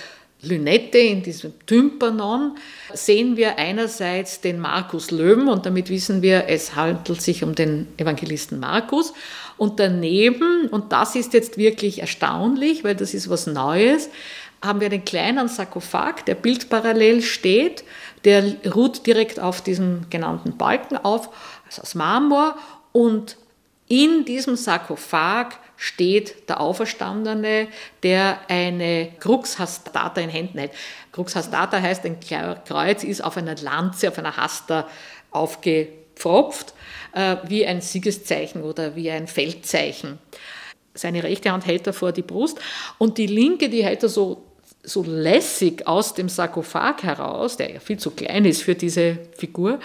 Lünette, 0.42 0.98
in 0.98 1.22
diesem 1.22 1.52
Tympanon, 1.66 2.56
sehen 2.92 3.36
wir 3.36 3.58
einerseits 3.58 4.40
den 4.40 4.58
Markus 4.58 5.10
Löwen 5.10 5.48
und 5.48 5.66
damit 5.66 5.88
wissen 5.88 6.20
wir, 6.22 6.48
es 6.48 6.74
handelt 6.76 7.22
sich 7.22 7.44
um 7.44 7.54
den 7.54 7.88
Evangelisten 7.96 8.60
Markus. 8.60 9.12
Und 9.56 9.78
daneben, 9.78 10.68
und 10.68 10.92
das 10.92 11.14
ist 11.14 11.32
jetzt 11.32 11.58
wirklich 11.58 12.00
erstaunlich, 12.00 12.84
weil 12.84 12.96
das 12.96 13.14
ist 13.14 13.30
was 13.30 13.46
Neues, 13.46 14.10
haben 14.60 14.80
wir 14.80 14.86
einen 14.88 15.04
kleinen 15.04 15.48
Sarkophag, 15.48 16.24
der 16.26 16.34
bildparallel 16.34 17.22
steht 17.22 17.84
der 18.24 18.54
ruht 18.72 19.06
direkt 19.06 19.40
auf 19.40 19.60
diesem 19.60 20.08
genannten 20.10 20.56
Balken 20.56 20.96
auf, 20.96 21.30
also 21.66 21.82
aus 21.82 21.94
Marmor. 21.94 22.56
Und 22.92 23.36
in 23.88 24.24
diesem 24.24 24.56
Sarkophag 24.56 25.58
steht 25.76 26.48
der 26.48 26.60
Auferstandene, 26.60 27.68
der 28.02 28.38
eine 28.48 29.10
Crux 29.18 29.58
Hastata 29.58 30.20
in 30.20 30.30
Händen 30.30 30.58
hält. 30.58 30.72
Crux 31.10 31.34
Hastata 31.34 31.80
heißt, 31.80 32.04
ein 32.04 32.18
Kreuz 32.20 33.04
ist 33.04 33.22
auf 33.22 33.36
einer 33.36 33.56
Lanze, 33.56 34.08
auf 34.08 34.18
einer 34.18 34.36
Haster 34.36 34.88
aufgepfropft, 35.30 36.74
äh, 37.12 37.36
wie 37.48 37.66
ein 37.66 37.80
Siegeszeichen 37.80 38.62
oder 38.62 38.94
wie 38.94 39.10
ein 39.10 39.26
Feldzeichen. 39.26 40.18
Seine 40.94 41.22
rechte 41.22 41.50
Hand 41.50 41.66
hält 41.66 41.86
er 41.86 41.92
vor 41.92 42.12
die 42.12 42.22
Brust 42.22 42.60
und 42.98 43.18
die 43.18 43.26
linke, 43.26 43.68
die 43.68 43.84
hält 43.84 44.02
er 44.02 44.08
so 44.08 44.44
so 44.84 45.04
lässig 45.04 45.86
aus 45.86 46.14
dem 46.14 46.28
Sarkophag 46.28 47.02
heraus, 47.02 47.56
der 47.56 47.72
ja 47.72 47.80
viel 47.80 47.98
zu 47.98 48.10
klein 48.10 48.44
ist 48.44 48.62
für 48.62 48.74
diese 48.74 49.18
Figur, 49.36 49.78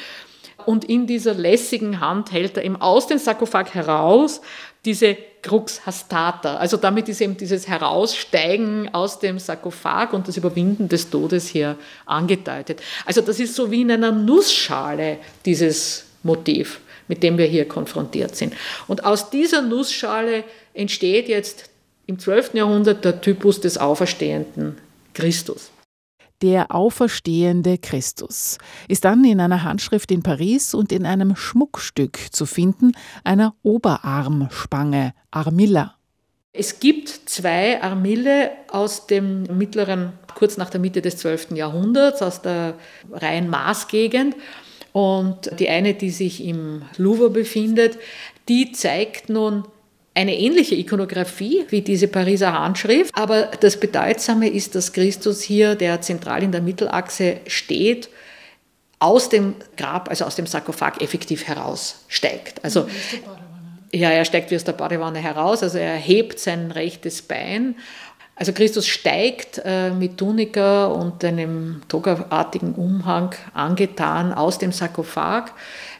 und 0.67 0.83
in 0.83 1.07
dieser 1.07 1.33
lässigen 1.33 2.01
Hand 2.01 2.33
hält 2.33 2.57
er 2.57 2.65
eben 2.65 2.75
aus 2.75 3.07
dem 3.07 3.19
Sarkophag 3.19 3.73
heraus 3.73 4.41
diese 4.83 5.15
Crux 5.41 5.85
Hastata. 5.85 6.57
Also 6.57 6.75
damit 6.75 7.07
ist 7.07 7.21
eben 7.21 7.37
dieses 7.37 7.69
Heraussteigen 7.69 8.93
aus 8.93 9.19
dem 9.19 9.39
Sarkophag 9.39 10.11
und 10.11 10.27
das 10.27 10.35
Überwinden 10.35 10.89
des 10.89 11.09
Todes 11.09 11.47
hier 11.47 11.77
angedeutet. 12.05 12.81
Also 13.05 13.21
das 13.21 13.39
ist 13.39 13.55
so 13.55 13.71
wie 13.71 13.83
in 13.83 13.91
einer 13.91 14.11
Nussschale 14.11 15.19
dieses 15.45 16.03
Motiv, 16.23 16.81
mit 17.07 17.23
dem 17.23 17.37
wir 17.37 17.45
hier 17.45 17.65
konfrontiert 17.65 18.35
sind. 18.35 18.53
Und 18.89 19.05
aus 19.05 19.29
dieser 19.29 19.61
Nussschale 19.61 20.43
entsteht 20.73 21.29
jetzt 21.29 21.69
im 22.07 22.19
12. 22.19 22.55
Jahrhundert 22.55 23.05
der 23.05 23.21
Typus 23.21 23.61
des 23.61 23.77
auferstehenden 23.77 24.77
Christus. 25.13 25.71
Der 26.43 26.71
auferstehende 26.71 27.79
Christus 27.79 28.59
ist 28.87 29.05
dann 29.05 29.23
in 29.23 29.39
einer 29.39 29.63
Handschrift 29.63 30.11
in 30.11 30.21
Paris 30.21 30.75
und 30.75 30.91
in 30.91 31.03
einem 31.03 31.35
Schmuckstück 31.35 32.19
zu 32.31 32.45
finden, 32.45 32.91
einer 33.23 33.55
Oberarmspange, 33.63 35.13
Armilla. 35.31 35.95
Es 36.53 36.79
gibt 36.79 37.09
zwei 37.09 37.81
Armille 37.81 38.51
aus 38.71 39.07
dem 39.07 39.43
mittleren, 39.57 40.13
kurz 40.35 40.57
nach 40.57 40.69
der 40.69 40.79
Mitte 40.79 41.01
des 41.01 41.17
12. 41.17 41.51
Jahrhunderts, 41.51 42.21
aus 42.21 42.43
der 42.43 42.75
Rhein-Maas-Gegend. 43.11 44.35
Und 44.91 45.51
die 45.59 45.69
eine, 45.69 45.95
die 45.95 46.11
sich 46.11 46.43
im 46.43 46.83
Louvre 46.97 47.31
befindet, 47.31 47.97
die 48.47 48.71
zeigt 48.71 49.29
nun 49.29 49.65
eine 50.17 50.35
ähnliche 50.35 50.73
Ikonografie 50.73 51.65
wie 51.69 51.81
diese 51.81 52.07
Pariser 52.07 52.51
Handschrift, 52.51 53.15
aber 53.15 53.51
das 53.59 53.79
Bedeutsame 53.79 54.49
ist, 54.49 54.73
dass 54.73 54.91
Christus 54.91 55.43
hier, 55.43 55.75
der 55.75 56.01
zentral 56.01 56.41
in 56.41 56.51
der 56.51 56.61
Mittelachse 56.61 57.37
steht, 57.45 58.09
aus 58.97 59.29
dem 59.29 59.53
Grab, 59.77 60.09
also 60.09 60.25
aus 60.25 60.35
dem 60.35 60.47
Sarkophag 60.47 61.01
effektiv 61.01 61.47
heraussteigt. 61.47 62.63
Also 62.63 62.87
ja, 63.93 64.09
er 64.09 64.25
steigt 64.25 64.49
wie 64.49 64.55
aus 64.55 64.63
der 64.63 64.71
Badewanne 64.71 65.19
heraus, 65.19 65.61
also 65.61 65.77
er 65.77 65.95
hebt 65.95 66.39
sein 66.39 66.71
rechtes 66.71 67.21
Bein. 67.21 67.75
Also 68.35 68.53
Christus 68.53 68.87
steigt 68.87 69.61
äh, 69.65 69.91
mit 69.91 70.17
Tunika 70.17 70.87
und 70.87 71.23
einem 71.23 71.81
togaartigen 71.87 72.73
Umhang 72.73 73.35
angetan 73.53 74.33
aus 74.33 74.57
dem 74.57 74.71
Sarkophag. 74.71 75.51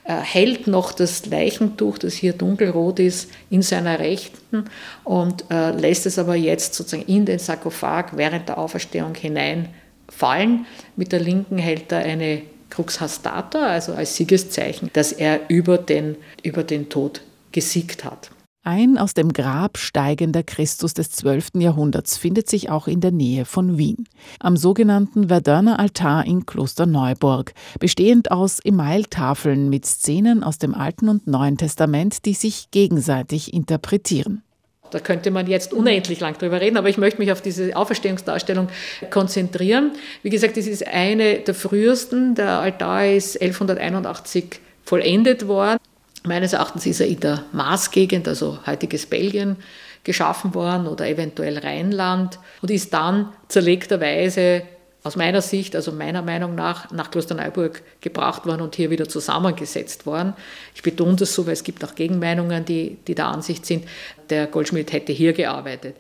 Er 0.08 0.22
hält 0.22 0.68
noch 0.68 0.94
das 0.94 1.26
Leichentuch, 1.26 1.98
das 1.98 2.14
hier 2.14 2.32
dunkelrot 2.32 3.00
ist, 3.00 3.30
in 3.50 3.62
seiner 3.62 4.00
Rechten 4.00 4.64
und 5.04 5.44
äh, 5.52 5.72
lässt 5.72 6.06
es 6.06 6.18
aber 6.18 6.36
jetzt 6.36 6.76
sozusagen 6.76 7.04
in 7.08 7.26
den 7.26 7.40
Sarkophag 7.40 8.12
während 8.16 8.48
der 8.48 8.58
Auferstehung 8.58 9.16
hineinfallen. 9.16 10.66
Mit 10.96 11.12
der 11.12 11.20
linken 11.20 11.58
hält 11.58 11.92
er 11.92 12.00
eine 12.00 12.44
Crux 12.70 13.02
Hastata, 13.02 13.68
also 13.68 13.96
als 13.96 14.16
Siegeszeichen, 14.16 14.90
dass 14.94 15.12
er 15.12 15.42
über 15.50 15.78
den, 15.78 16.16
über 16.42 16.64
den 16.64 16.88
Tod 16.88 17.20
gesiegt 17.52 18.06
hat. 18.06 18.32
Ein 18.68 18.98
aus 18.98 19.14
dem 19.14 19.32
Grab 19.32 19.78
steigender 19.78 20.44
Christus 20.44 20.94
des 20.94 21.10
12. 21.12 21.52
Jahrhunderts 21.54 22.18
findet 22.18 22.50
sich 22.50 22.70
auch 22.70 22.90
in 22.90 23.00
der 23.00 23.12
Nähe 23.12 23.46
von 23.46 23.78
Wien, 23.78 24.10
am 24.42 24.58
sogenannten 24.58 25.30
Verderner 25.30 25.80
Altar 25.80 26.26
in 26.26 26.46
Klosterneuburg, 26.46 27.54
bestehend 27.80 28.30
aus 28.30 28.60
Emailtafeln 28.60 29.70
mit 29.70 29.86
Szenen 29.86 30.44
aus 30.44 30.58
dem 30.58 30.74
Alten 30.74 31.08
und 31.08 31.28
Neuen 31.28 31.56
Testament, 31.56 32.26
die 32.26 32.34
sich 32.34 32.70
gegenseitig 32.72 33.54
interpretieren. 33.54 34.44
Da 34.92 35.00
könnte 35.00 35.32
man 35.32 35.48
jetzt 35.48 35.72
unendlich 35.72 36.20
lang 36.20 36.38
drüber 36.38 36.60
reden, 36.60 36.76
aber 36.76 36.90
ich 36.90 36.98
möchte 36.98 37.20
mich 37.22 37.32
auf 37.32 37.40
diese 37.40 37.74
Auferstehungsdarstellung 37.74 38.68
konzentrieren. 39.10 39.94
Wie 40.24 40.30
gesagt, 40.30 40.58
das 40.58 40.68
ist 40.68 40.86
eine 40.86 41.40
der 41.40 41.54
frühesten. 41.54 42.36
Der 42.36 42.60
Altar 42.60 43.08
ist 43.08 43.42
1181 43.42 44.60
vollendet 44.84 45.48
worden. 45.48 45.80
Meines 46.28 46.54
Erachtens 46.54 46.86
ist 46.86 47.00
er 47.00 47.08
in 47.08 47.20
der 47.20 47.44
Maßgegend, 47.54 48.28
also 48.28 48.60
heutiges 48.66 49.06
Belgien, 49.06 49.58
geschaffen 50.04 50.54
worden 50.54 50.88
oder 50.88 51.08
eventuell 51.08 51.58
Rheinland 51.58 52.40
und 52.62 52.72
ist 52.72 52.94
dann 52.94 53.34
zerlegterweise 53.50 54.64
aus 55.04 55.16
meiner 55.16 55.42
Sicht, 55.42 55.76
also 55.76 55.92
meiner 55.92 56.22
Meinung 56.22 56.56
nach, 56.56 56.92
nach 56.92 57.12
Klosterneuburg 57.12 57.82
gebracht 58.02 58.46
worden 58.46 58.62
und 58.62 58.76
hier 58.76 58.90
wieder 58.90 59.08
zusammengesetzt 59.08 60.06
worden. 60.06 60.34
Ich 60.76 60.82
betone 60.82 61.16
das 61.16 61.34
so, 61.34 61.46
weil 61.46 61.54
es 61.54 61.64
gibt 61.64 61.84
auch 61.84 61.96
Gegenmeinungen, 61.96 62.66
die, 62.66 62.98
die 63.08 63.16
der 63.16 63.28
Ansicht 63.28 63.66
sind, 63.66 63.86
der 64.30 64.48
Goldschmied 64.48 64.92
hätte 64.92 65.14
hier 65.14 65.34
gearbeitet. 65.34 65.96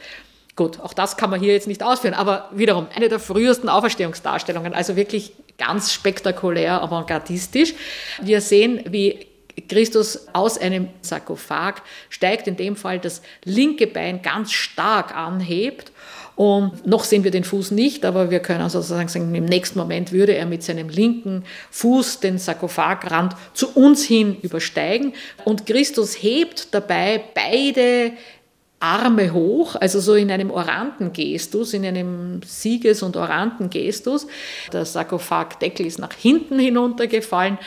Gut, 0.55 0.79
auch 0.79 0.93
das 0.93 1.17
kann 1.17 1.29
man 1.29 1.39
hier 1.39 1.53
jetzt 1.53 1.67
nicht 1.67 1.83
ausführen, 1.83 2.15
aber 2.15 2.49
wiederum 2.53 2.87
eine 2.95 3.09
der 3.09 3.19
frühesten 3.19 3.69
Auferstehungsdarstellungen, 3.69 4.73
also 4.73 4.95
wirklich 4.95 5.33
ganz 5.57 5.93
spektakulär, 5.93 6.81
avantgardistisch. 6.81 7.75
Wir 8.21 8.41
sehen, 8.41 8.81
wie 8.89 9.26
Christus 9.67 10.27
aus 10.33 10.57
einem 10.57 10.89
Sarkophag 11.01 11.81
steigt, 12.09 12.47
in 12.47 12.57
dem 12.57 12.75
Fall 12.75 12.99
das 12.99 13.21
linke 13.43 13.87
Bein 13.87 14.21
ganz 14.21 14.51
stark 14.51 15.15
anhebt 15.15 15.91
und 16.37 16.85
noch 16.85 17.03
sehen 17.03 17.23
wir 17.23 17.31
den 17.31 17.43
Fuß 17.43 17.71
nicht, 17.71 18.05
aber 18.05 18.29
wir 18.29 18.39
können 18.39 18.69
sozusagen 18.69 19.09
sagen, 19.09 19.33
im 19.33 19.45
nächsten 19.45 19.79
Moment 19.79 20.11
würde 20.11 20.35
er 20.35 20.45
mit 20.45 20.61
seinem 20.61 20.87
linken 20.87 21.43
Fuß 21.71 22.19
den 22.19 22.37
Sarkophagrand 22.37 23.33
zu 23.53 23.75
uns 23.75 24.05
hin 24.05 24.37
übersteigen. 24.43 25.13
Und 25.45 25.65
Christus 25.65 26.21
hebt 26.21 26.75
dabei 26.75 27.23
beide 27.33 28.11
Arme 28.79 29.33
hoch, 29.33 29.75
also 29.77 29.99
so 29.99 30.13
in 30.13 30.29
einem 30.29 30.51
Orantengestus, 30.51 31.73
in 31.73 31.83
einem 31.83 32.41
Sieges- 32.45 33.01
und 33.01 33.17
Orantengestus. 33.17 34.27
Der 34.71 34.85
Sarkophagdeckel 34.85 35.87
ist 35.87 35.97
nach 35.97 36.13
hinten 36.13 36.59
hinuntergefallen. 36.59 37.57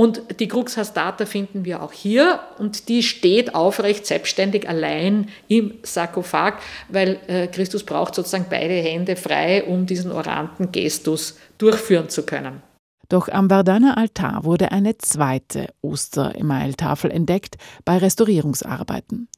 Und 0.00 0.22
die 0.40 0.48
Crux 0.48 0.78
Hastata 0.78 1.26
finden 1.26 1.66
wir 1.66 1.82
auch 1.82 1.92
hier 1.92 2.40
und 2.56 2.88
die 2.88 3.02
steht 3.02 3.54
aufrecht, 3.54 4.06
selbstständig 4.06 4.66
allein 4.66 5.28
im 5.46 5.74
Sarkophag, 5.82 6.54
weil 6.88 7.20
äh, 7.26 7.48
Christus 7.48 7.84
braucht 7.84 8.14
sozusagen 8.14 8.46
beide 8.48 8.72
Hände 8.72 9.14
frei, 9.14 9.62
um 9.62 9.84
diesen 9.84 10.10
oranten 10.10 10.72
Gestus 10.72 11.36
durchführen 11.58 12.08
zu 12.08 12.24
können. 12.24 12.62
Doch 13.10 13.28
am 13.28 13.48
Verdaner 13.48 13.98
Altar 13.98 14.44
wurde 14.44 14.70
eine 14.70 14.96
zweite 14.96 15.74
Oster-Emailtafel 15.82 17.10
entdeckt 17.10 17.56
bei 17.84 17.98
Restaurierungsarbeiten. 17.98 19.28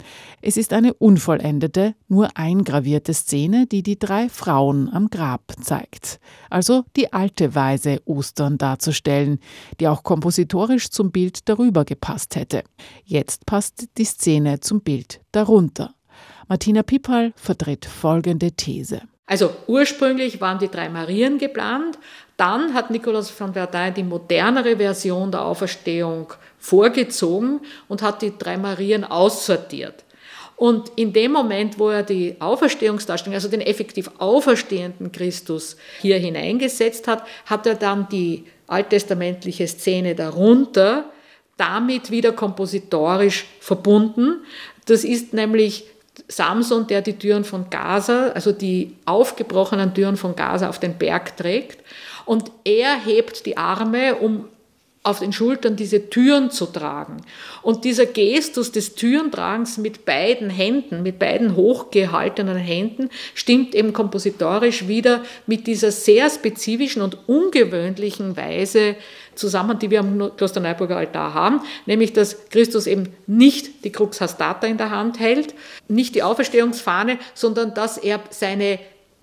Es 0.43 0.59
ist 0.59 0.75
eine 0.75 0.93
unvollendete, 0.93 1.95
nur 2.07 2.37
eingravierte 2.37 3.15
Szene, 3.15 3.67
die 3.67 3.83
die 3.83 3.99
drei 3.99 4.29
Frauen 4.29 4.91
am 4.93 5.09
Grab 5.09 5.55
zeigt. 5.59 6.21
Also 6.51 6.85
die 6.97 7.15
alte 7.15 7.55
Weise 7.55 8.03
Ostern 8.05 8.59
darzustellen, 8.59 9.39
die 9.81 9.89
auch 9.89 10.03
kompositorisch 10.03 10.91
zum 10.91 11.11
Bild 11.11 11.49
darüber 11.49 11.87
gepasst 11.87 12.37
hätte. 12.37 12.65
Jetzt 13.05 13.47
passt 13.47 13.89
die 13.97 14.05
Szene 14.05 14.61
zum 14.61 14.83
Bild 14.83 15.23
darunter. 15.33 15.95
Martina 16.47 16.83
Pipal 16.83 17.33
vertritt 17.37 17.87
folgende 17.87 18.53
These. 18.53 19.01
Also 19.27 19.55
ursprünglich 19.67 20.41
waren 20.41 20.59
die 20.59 20.69
drei 20.69 20.89
Marien 20.89 21.39
geplant 21.39 21.99
dann 22.43 22.75
hat 22.75 22.91
Nikolaus 22.91 23.31
von 23.31 23.53
Verdun 23.53 23.95
die 23.95 24.03
modernere 24.03 24.77
Version 24.77 25.31
der 25.31 25.43
Auferstehung 25.45 26.33
vorgezogen 26.59 27.61
und 27.87 28.03
hat 28.03 28.21
die 28.21 28.37
drei 28.37 28.57
Marien 28.57 29.05
aussortiert. 29.05 30.05
Und 30.57 30.91
in 30.97 31.13
dem 31.13 31.31
Moment, 31.31 31.79
wo 31.79 31.91
er 31.91 32.03
die 32.03 32.41
Auferstehungsdarstellung, 32.41 33.35
also 33.35 33.49
den 33.49 33.61
effektiv 33.61 34.11
auferstehenden 34.19 35.13
Christus 35.13 35.77
hier 36.01 36.19
hineingesetzt 36.19 37.07
hat, 37.07 37.25
hat 37.47 37.65
er 37.67 37.77
dann 37.77 38.09
die 38.09 38.45
alttestamentliche 38.67 39.69
Szene 39.69 40.17
darunter 40.17 41.05
damit 41.57 42.11
wieder 42.11 42.33
kompositorisch 42.33 43.47
verbunden. 43.61 44.45
Das 44.87 45.05
ist 45.05 45.33
nämlich 45.33 45.85
Samson, 46.29 46.87
der 46.87 47.03
die 47.03 47.19
Türen 47.19 47.45
von 47.45 47.71
Gaza, 47.71 48.29
also 48.29 48.53
die 48.53 48.97
aufgebrochenen 49.05 49.95
Türen 49.95 50.17
von 50.17 50.37
Gaza 50.37 50.69
auf 50.69 50.79
den 50.79 50.99
Berg 50.99 51.37
trägt. 51.37 51.81
Und 52.25 52.51
er 52.65 52.97
hebt 53.05 53.47
die 53.47 53.57
Arme, 53.57 54.17
um 54.17 54.47
auf 55.05 55.19
den 55.19 55.33
Schultern 55.33 55.75
diese 55.75 56.11
Türen 56.11 56.53
zu 56.53 56.67
tragen. 56.67 57.17
Und 57.63 57.85
dieser 57.85 58.07
Gestus 58.07 58.71
des 58.71 58.95
Türentragens 58.95 59.77
mit 59.79 60.05
beiden 60.05 60.49
Händen, 60.49 61.03
mit 61.03 61.19
beiden 61.19 61.57
hochgehaltenen 61.57 62.57
Händen, 62.57 63.11
stimmt 63.35 63.75
eben 63.75 63.93
kompositorisch 63.93 64.87
wieder 64.87 65.25
mit 65.47 65.67
dieser 65.67 65.91
sehr 65.91 66.31
spezifischen 66.31 67.03
und 67.03 67.19
ungewöhnlichen 67.29 68.37
Weise 68.37 68.95
zusammen, 69.35 69.79
die 69.79 69.91
wir 69.91 70.01
am 70.01 70.37
Klosterneuburger 70.37 70.97
Altar 70.97 71.35
haben, 71.35 71.61
nämlich 71.87 72.13
dass 72.13 72.49
Christus 72.51 72.87
eben 72.87 73.15
nicht 73.27 73.85
die 73.85 73.93
Crux 73.93 74.21
Hastata 74.21 74.67
in 74.67 74.79
der 74.79 74.91
Hand 74.91 75.19
hält, 75.21 75.55
nicht 75.89 76.15
die 76.15 76.23
Auferstehungsfahne, 76.23 77.19
sondern 77.35 77.75
dass 77.75 77.99
er 77.99 78.21
seine 78.31 78.79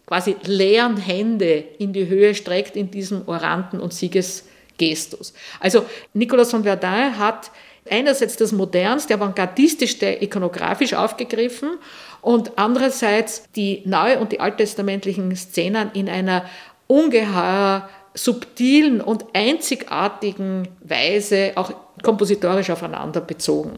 quasi 0.06 0.36
leeren 0.44 0.98
Hände 0.98 1.64
in 1.78 1.94
die 1.94 2.08
Höhe 2.08 2.34
streckt 2.34 2.76
in 2.76 2.90
diesem 2.90 3.28
Oranten- 3.28 3.80
und 3.80 3.94
Siegesgestus. 3.94 5.34
Also 5.60 5.86
Nicolas 6.14 6.50
von 6.50 6.64
Verdun 6.64 7.20
hat 7.20 7.52
einerseits 7.90 8.36
das 8.38 8.52
modernste, 8.52 9.14
avantgardistischste 9.14 10.18
ikonografisch 10.22 10.94
aufgegriffen 10.94 11.78
und 12.22 12.58
andererseits 12.58 13.52
die 13.52 13.84
neu- 13.86 14.18
und 14.20 14.32
die 14.32 14.40
alttestamentlichen 14.40 15.36
Szenen 15.36 15.92
in 15.94 16.10
einer 16.10 16.46
ungeheuer 16.88 17.88
subtilen 18.14 19.02
und 19.02 19.26
einzigartigen 19.34 20.68
Weise 20.82 21.54
auch 21.56 21.72
kompositorisch 22.04 22.70
aufeinander 22.70 23.22
bezogen. 23.22 23.78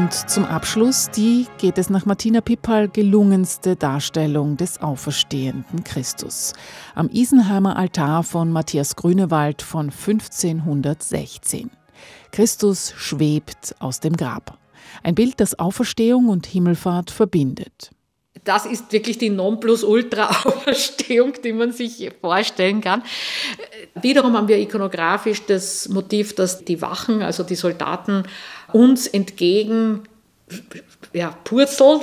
Und 0.00 0.14
zum 0.30 0.46
Abschluss 0.46 1.10
die, 1.10 1.46
geht 1.58 1.76
es 1.76 1.90
nach 1.90 2.06
Martina 2.06 2.40
Pippal, 2.40 2.88
gelungenste 2.88 3.76
Darstellung 3.76 4.56
des 4.56 4.80
auferstehenden 4.80 5.84
Christus. 5.84 6.54
Am 6.94 7.10
Isenheimer 7.10 7.76
Altar 7.76 8.22
von 8.22 8.50
Matthias 8.50 8.96
Grünewald 8.96 9.60
von 9.60 9.90
1516. 9.90 11.70
Christus 12.32 12.94
schwebt 12.96 13.76
aus 13.78 14.00
dem 14.00 14.16
Grab. 14.16 14.56
Ein 15.02 15.14
Bild, 15.14 15.38
das 15.38 15.58
Auferstehung 15.58 16.30
und 16.30 16.46
Himmelfahrt 16.46 17.10
verbindet. 17.10 17.90
Das 18.44 18.64
ist 18.64 18.92
wirklich 18.92 19.18
die 19.18 19.30
Nonplusultra-Auferstehung, 19.30 21.34
die 21.44 21.52
man 21.52 21.72
sich 21.72 22.10
vorstellen 22.20 22.80
kann. 22.80 23.02
Wiederum 24.00 24.36
haben 24.36 24.48
wir 24.48 24.58
ikonografisch 24.58 25.44
das 25.46 25.88
Motiv, 25.88 26.34
dass 26.34 26.64
die 26.64 26.80
Wachen, 26.80 27.22
also 27.22 27.42
die 27.42 27.54
Soldaten, 27.54 28.24
uns 28.72 29.06
entgegen 29.06 30.02
ja, 31.12 31.34
purzelt. 31.44 32.02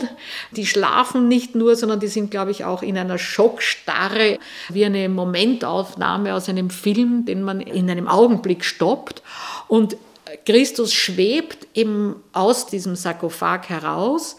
Die 0.51 0.65
schlafen 0.65 1.27
nicht 1.27 1.55
nur, 1.55 1.75
sondern 1.75 1.99
die 1.99 2.07
sind, 2.07 2.31
glaube 2.31 2.51
ich, 2.51 2.65
auch 2.65 2.81
in 2.81 2.97
einer 2.97 3.17
Schockstarre, 3.17 4.39
wie 4.69 4.85
eine 4.85 5.09
Momentaufnahme 5.09 6.33
aus 6.33 6.49
einem 6.49 6.69
Film, 6.69 7.25
den 7.25 7.43
man 7.43 7.61
in 7.61 7.89
einem 7.89 8.07
Augenblick 8.07 8.63
stoppt. 8.63 9.21
Und 9.67 9.97
Christus 10.45 10.93
schwebt 10.93 11.67
eben 11.73 12.15
aus 12.33 12.67
diesem 12.67 12.95
Sarkophag 12.95 13.69
heraus. 13.69 14.37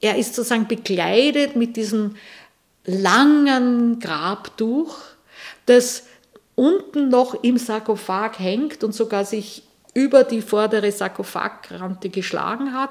Er 0.00 0.16
ist 0.16 0.34
sozusagen 0.34 0.66
bekleidet 0.66 1.56
mit 1.56 1.76
diesem 1.76 2.16
langen 2.84 4.00
Grabtuch, 4.00 4.96
das 5.66 6.04
unten 6.54 7.08
noch 7.08 7.42
im 7.42 7.58
Sarkophag 7.58 8.38
hängt 8.38 8.82
und 8.84 8.94
sogar 8.94 9.24
sich 9.24 9.62
über 9.92 10.22
die 10.24 10.40
vordere 10.40 10.92
Sarkophagrante 10.92 12.10
geschlagen 12.10 12.74
hat. 12.74 12.90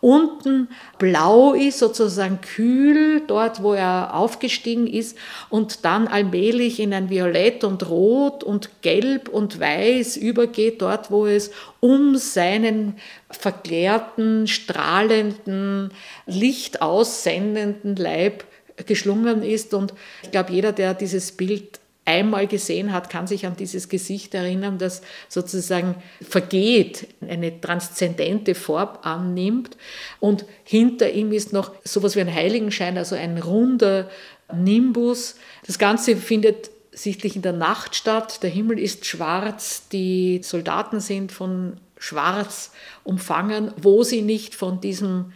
Unten 0.00 0.68
blau 0.98 1.54
ist, 1.54 1.78
sozusagen 1.78 2.40
kühl, 2.40 3.22
dort 3.26 3.62
wo 3.62 3.72
er 3.72 4.14
aufgestiegen 4.14 4.86
ist 4.86 5.16
und 5.48 5.84
dann 5.84 6.06
allmählich 6.06 6.80
in 6.80 6.92
ein 6.92 7.08
Violett 7.08 7.64
und 7.64 7.88
Rot 7.88 8.44
und 8.44 8.82
Gelb 8.82 9.28
und 9.28 9.58
Weiß 9.58 10.16
übergeht, 10.16 10.82
dort 10.82 11.10
wo 11.10 11.26
es 11.26 11.50
um 11.80 12.16
seinen 12.16 12.96
verklärten, 13.30 14.46
strahlenden, 14.46 15.92
lichtaussendenden 16.26 17.96
Leib 17.96 18.44
geschlungen 18.86 19.42
ist. 19.42 19.72
Und 19.72 19.94
ich 20.22 20.30
glaube, 20.30 20.52
jeder, 20.52 20.72
der 20.72 20.94
dieses 20.94 21.32
Bild 21.32 21.80
einmal 22.04 22.46
gesehen 22.46 22.92
hat, 22.92 23.08
kann 23.08 23.26
sich 23.26 23.46
an 23.46 23.56
dieses 23.56 23.88
Gesicht 23.88 24.34
erinnern, 24.34 24.78
das 24.78 25.02
sozusagen 25.28 25.94
vergeht, 26.20 27.08
eine 27.26 27.60
transzendente 27.60 28.54
Form 28.54 28.90
annimmt. 29.02 29.76
Und 30.20 30.44
hinter 30.64 31.10
ihm 31.10 31.32
ist 31.32 31.52
noch 31.52 31.72
sowas 31.84 32.16
wie 32.16 32.20
ein 32.20 32.34
Heiligenschein, 32.34 32.98
also 32.98 33.14
ein 33.14 33.38
runder 33.38 34.10
Nimbus. 34.52 35.36
Das 35.66 35.78
Ganze 35.78 36.16
findet 36.16 36.70
sichtlich 36.92 37.36
in 37.36 37.42
der 37.42 37.52
Nacht 37.52 37.94
statt. 37.94 38.42
Der 38.42 38.50
Himmel 38.50 38.78
ist 38.78 39.06
schwarz, 39.06 39.88
die 39.88 40.40
Soldaten 40.42 41.00
sind 41.00 41.32
von 41.32 41.78
Schwarz 41.98 42.72
umfangen, 43.02 43.72
wo 43.80 44.02
sie 44.02 44.22
nicht 44.22 44.54
von 44.54 44.80
diesem 44.80 45.32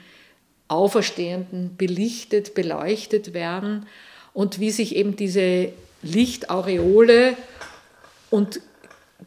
Auferstehenden 0.68 1.76
belichtet, 1.76 2.54
beleuchtet 2.54 3.33
werden 3.33 3.87
und 4.35 4.61
wie 4.61 4.70
sich 4.70 4.94
eben 4.94 5.16
diese 5.16 5.72
Lichtaureole 6.03 7.37
und 8.31 8.61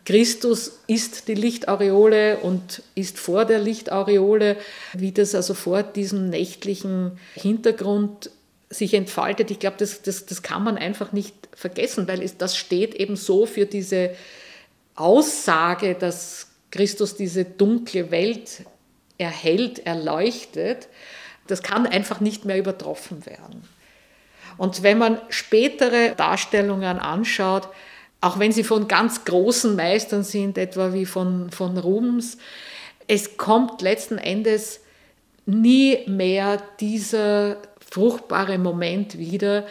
Christus 0.05 0.79
ist 0.87 1.27
die 1.27 1.33
Lichtaureole 1.33 2.37
und 2.37 2.81
ist 2.95 3.19
vor 3.19 3.45
der 3.45 3.59
Lichtaureole, 3.59 4.57
wie 4.93 5.11
das 5.11 5.35
also 5.35 5.53
vor 5.53 5.83
diesem 5.83 6.29
nächtlichen 6.29 7.19
Hintergrund 7.35 8.31
sich 8.69 8.93
entfaltet. 8.93 9.51
Ich 9.51 9.59
glaube, 9.59 9.75
das, 9.77 10.01
das, 10.01 10.25
das 10.25 10.41
kann 10.41 10.63
man 10.63 10.77
einfach 10.77 11.11
nicht 11.11 11.35
vergessen, 11.55 12.07
weil 12.07 12.23
es, 12.23 12.37
das 12.37 12.55
steht 12.55 12.95
eben 12.95 13.17
so 13.17 13.45
für 13.45 13.65
diese 13.65 14.11
Aussage, 14.95 15.95
dass 15.95 16.47
Christus 16.71 17.15
diese 17.15 17.43
dunkle 17.43 18.11
Welt 18.11 18.63
erhält, 19.17 19.85
erleuchtet. 19.85 20.87
Das 21.47 21.61
kann 21.63 21.85
einfach 21.85 22.21
nicht 22.21 22.45
mehr 22.45 22.57
übertroffen 22.57 23.25
werden. 23.25 23.67
Und 24.57 24.83
wenn 24.83 24.97
man 24.97 25.19
spätere 25.29 26.15
Darstellungen 26.15 26.99
anschaut, 26.99 27.67
auch 28.21 28.37
wenn 28.37 28.51
sie 28.51 28.63
von 28.63 28.87
ganz 28.87 29.25
großen 29.25 29.75
Meistern 29.75 30.23
sind, 30.23 30.57
etwa 30.57 30.93
wie 30.93 31.05
von, 31.05 31.49
von 31.49 31.77
Rubens, 31.77 32.37
es 33.07 33.37
kommt 33.37 33.81
letzten 33.81 34.17
Endes 34.17 34.81
nie 35.45 35.99
mehr 36.07 36.61
dieser 36.79 37.57
fruchtbare 37.79 38.57
Moment 38.57 39.17
wieder, 39.17 39.65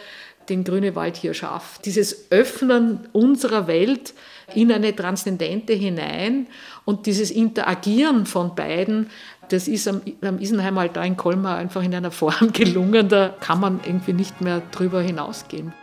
den 0.49 0.63
Grünewald 0.63 1.15
hier 1.17 1.33
schafft. 1.33 1.85
Dieses 1.85 2.31
Öffnen 2.31 3.07
unserer 3.13 3.67
Welt 3.67 4.13
in 4.53 4.71
eine 4.71 4.95
Transzendente 4.95 5.73
hinein 5.73 6.47
und 6.83 7.05
dieses 7.05 7.31
Interagieren 7.31 8.25
von 8.25 8.53
beiden, 8.53 9.09
das 9.51 9.67
ist 9.67 9.87
am, 9.87 10.01
am 10.21 10.39
Isenheim 10.39 10.79
da 10.93 11.03
in 11.03 11.17
Colmar 11.17 11.57
einfach 11.57 11.83
in 11.83 11.93
einer 11.93 12.11
Form 12.11 12.51
gelungen, 12.53 13.09
da 13.09 13.33
kann 13.39 13.59
man 13.59 13.79
irgendwie 13.85 14.13
nicht 14.13 14.41
mehr 14.41 14.61
drüber 14.71 15.01
hinausgehen. 15.01 15.73